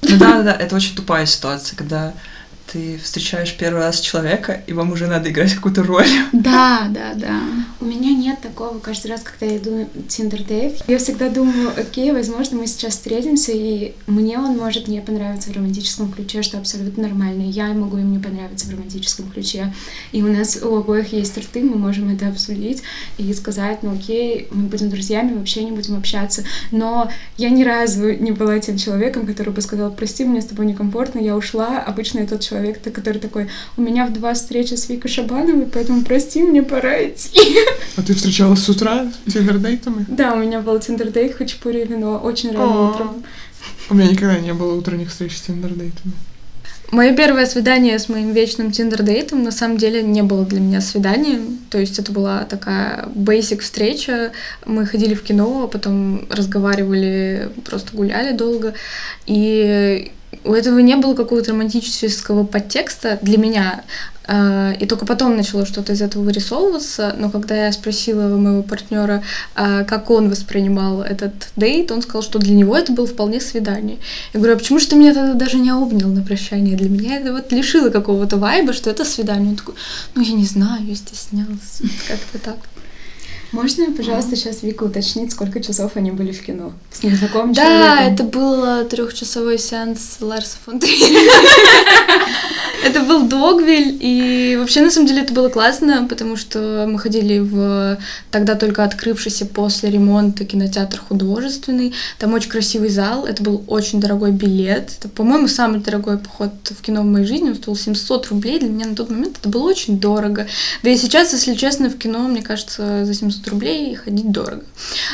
[0.00, 2.14] Ну да, да, да, это очень тупая ситуация, когда
[2.72, 6.06] ты встречаешь первый раз человека, и вам уже надо играть какую-то роль.
[6.32, 7.40] Да, да, да.
[7.80, 10.82] У меня нет такого каждый раз, когда я иду на Tinder Date.
[10.86, 15.56] Я всегда думаю, окей, возможно, мы сейчас встретимся, и мне он может не понравиться в
[15.56, 17.42] романтическом ключе, что абсолютно нормально.
[17.42, 19.74] Я могу им не понравиться в романтическом ключе.
[20.12, 22.82] И у нас у обоих есть рты, мы можем это обсудить
[23.16, 26.44] и сказать, ну окей, мы будем друзьями, вообще не будем общаться.
[26.70, 30.66] Но я ни разу не была тем человеком, который бы сказал, прости, мне с тобой
[30.66, 31.78] некомфортно, я ушла.
[31.78, 35.66] Обычно я тот человек, человек, который такой, у меня в два встречи с Викой Шабановой,
[35.66, 37.56] поэтому прости, мне пора идти.
[37.96, 40.06] А ты встречалась с утра тиндердейтами?
[40.08, 43.24] Да, у меня был тиндердейт, хачапури и вино, очень рано утром.
[43.90, 46.12] У меня никогда не было утренних встреч с тиндердейтами.
[46.90, 51.58] Мое первое свидание с моим вечным тиндер-дейтом на самом деле не было для меня свиданием.
[51.70, 54.32] То есть это была такая basic встреча.
[54.64, 58.74] Мы ходили в кино, а потом разговаривали, просто гуляли долго.
[59.26, 60.12] И
[60.44, 63.84] у этого не было какого-то романтического подтекста для меня.
[64.30, 67.14] А, и только потом начало что-то из этого вырисовываться.
[67.18, 69.22] Но когда я спросила моего партнера,
[69.54, 73.98] а, как он воспринимал этот дейт, он сказал, что для него это было вполне свидание.
[74.34, 76.76] Я говорю, а почему же ты меня тогда даже не обнял на прощание?
[76.76, 79.50] Для меня это вот лишило какого-то вайба, что это свидание.
[79.50, 79.74] Он такой,
[80.14, 81.84] ну я не знаю, я стеснялся.
[82.08, 82.56] Как-то так.
[83.52, 87.96] Можно, пожалуйста, сейчас Вика уточнить, сколько часов они были в кино с незнакомым да, человеком?
[87.96, 90.80] Да, это был трехчасовой сеанс Ларса фон
[92.84, 97.38] Это был Догвиль, и вообще, на самом деле, это было классно, потому что мы ходили
[97.40, 97.98] в
[98.30, 101.92] тогда только открывшийся после ремонта кинотеатр художественный.
[102.18, 104.92] Там очень красивый зал, это был очень дорогой билет.
[104.98, 108.60] Это, по-моему, самый дорогой поход в кино в моей жизни, он стоил 700 рублей.
[108.60, 110.46] Для меня на тот момент это было очень дорого.
[110.82, 114.64] Да и сейчас, если честно, в кино, мне кажется, за 700 800 рублей ходить дорого.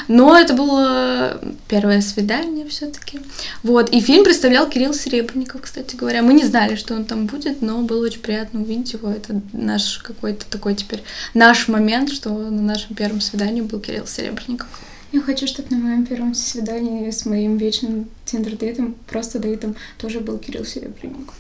[0.09, 3.21] Но это было первое свидание все-таки.
[3.63, 3.91] Вот.
[3.91, 6.23] И фильм представлял Кирилл Серебренников, кстати говоря.
[6.23, 9.11] Мы не знали, что он там будет, но было очень приятно увидеть его.
[9.11, 11.03] Это наш какой-то такой теперь
[11.35, 14.69] наш момент, что на нашем первом свидании был Кирилл Серебренников.
[15.13, 20.39] Я хочу, чтобы на моем первом свидании с моим вечным тиндер-дейтом, просто дейтом, тоже был
[20.39, 21.35] Кирилл Серебренников.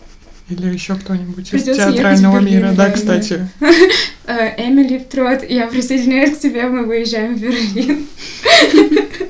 [0.48, 2.72] Или еще кто-нибудь из театрального Берлин, мира.
[2.76, 3.48] Да, да, кстати.
[4.26, 8.06] Э, Эмили Трот, я присоединяюсь к тебе, мы выезжаем в Берлин.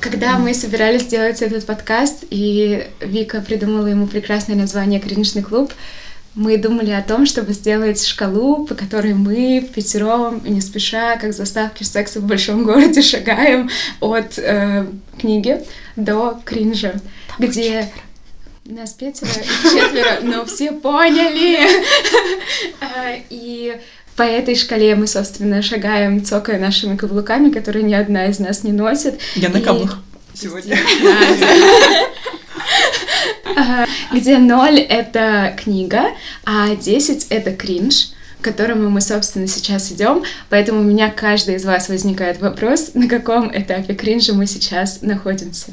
[0.00, 5.74] Когда мы собирались сделать этот подкаст, и Вика придумала ему прекрасное название «Кринжный клуб»,
[6.36, 11.82] мы думали о том, чтобы сделать шкалу, по которой мы пятером, не спеша, как заставки
[11.82, 13.70] секса в большом городе, шагаем
[14.00, 14.86] от э,
[15.18, 15.62] книги
[15.96, 17.00] до кринжа,
[17.38, 17.88] где
[18.66, 21.58] нас пятеро и четверо, но все поняли.
[22.80, 23.74] Э, И
[24.14, 28.72] по этой шкале мы, собственно, шагаем, цокая нашими каблуками, которые ни одна из нас не
[28.72, 29.18] носит.
[29.36, 30.00] Я на каблах
[30.34, 30.76] сегодня.
[34.12, 36.06] Где 0— это книга,
[36.44, 40.22] а 10— это кринж, к которому мы, собственно, сейчас идем.
[40.48, 45.72] Поэтому у меня каждый из вас возникает вопрос, на каком этапе кринжа мы сейчас находимся.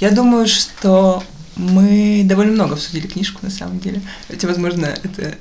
[0.00, 1.22] Я думаю, что
[1.56, 4.00] мы довольно много обсудили книжку, на самом деле.
[4.28, 5.34] Хотя, возможно, это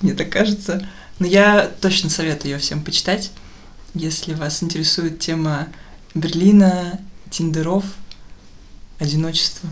[0.00, 0.88] мне так кажется.
[1.18, 3.30] Но я точно советую ее всем почитать,
[3.94, 5.68] если вас интересует тема
[6.14, 7.00] Берлина,
[7.30, 7.84] тиндеров,
[8.98, 9.68] одиночества.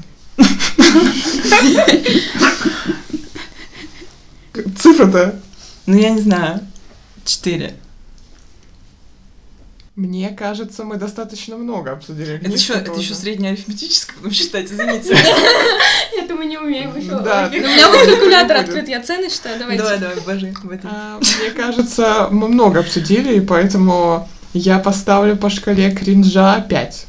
[4.78, 5.40] Цифра-то.
[5.86, 6.60] Ну, я не знаю,
[7.24, 7.74] четыре.
[9.96, 12.36] Мне кажется, мы достаточно много обсудили.
[12.36, 15.14] Это еще, это еще среднеарифметическое, потом считать, извините.
[16.16, 17.10] Это мы не умеем еще.
[17.10, 19.82] Да, У меня вот калькулятор открыт, я цены считаю, давайте.
[19.82, 20.90] Давай, давай, божи в этом.
[20.90, 27.06] А, Мне кажется, мы много обсудили, и поэтому я поставлю по шкале кринжа 5.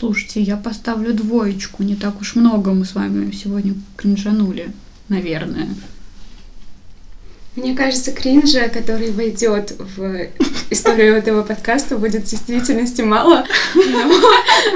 [0.00, 1.82] Слушайте, я поставлю двоечку.
[1.82, 4.72] Не так уж много мы с вами сегодня кринжанули,
[5.10, 5.68] наверное.
[7.60, 10.28] Мне кажется, кринжа, который войдет в
[10.70, 13.44] историю этого подкаста, будет в действительности мало,
[13.74, 14.12] но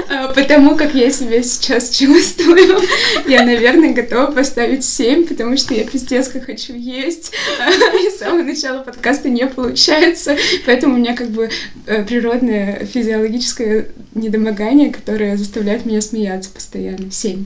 [0.09, 2.79] э, потому как я себя сейчас чувствую,
[3.27, 7.33] я, наверное, готова поставить 7, потому что я пиздец как хочу есть,
[8.03, 11.49] и с самого начала подкаста не получается, поэтому у меня как бы
[11.87, 17.09] э, природное физиологическое недомогание, которое заставляет меня смеяться постоянно.
[17.09, 17.45] 7.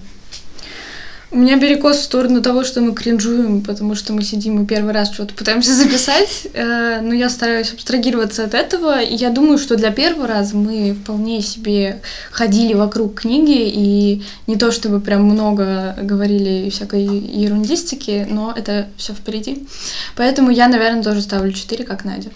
[1.32, 4.94] У меня перекос в сторону того, что мы кринжуем, потому что мы сидим и первый
[4.94, 9.76] раз что-то пытаемся записать, э, но я стараюсь абстрагироваться от этого, и я думаю, что
[9.76, 12.02] для первого раза мы вполне себе
[12.32, 19.14] ходили вокруг книги, и не то чтобы прям много говорили всякой ерундистики, но это все
[19.14, 19.68] впереди.
[20.16, 22.32] Поэтому я, наверное, тоже ставлю 4, как Надя.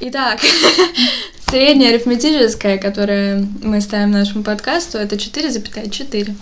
[0.00, 0.40] Итак,
[1.48, 6.34] средняя арифметическая, которое мы ставим нашему подкасту, это 4,4.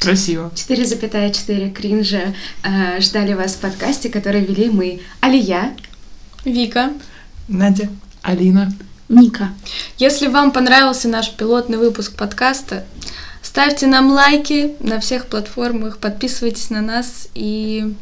[0.00, 0.50] Красиво.
[0.54, 5.76] 4,4 кринжа э, ждали вас в подкасте, который вели мы, Алия,
[6.44, 6.90] Вика,
[7.48, 7.90] Надя.
[8.22, 8.72] Алина.
[9.10, 9.50] Ника.
[9.98, 12.86] Если вам понравился наш пилотный выпуск подкаста,
[13.42, 17.92] ставьте нам лайки на всех платформах, подписывайтесь на нас, и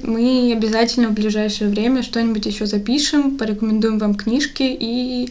[0.00, 5.30] мы обязательно в ближайшее время что-нибудь еще запишем, порекомендуем вам книжки и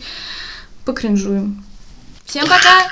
[0.85, 1.63] покринжуем.
[2.25, 2.87] Всем пока!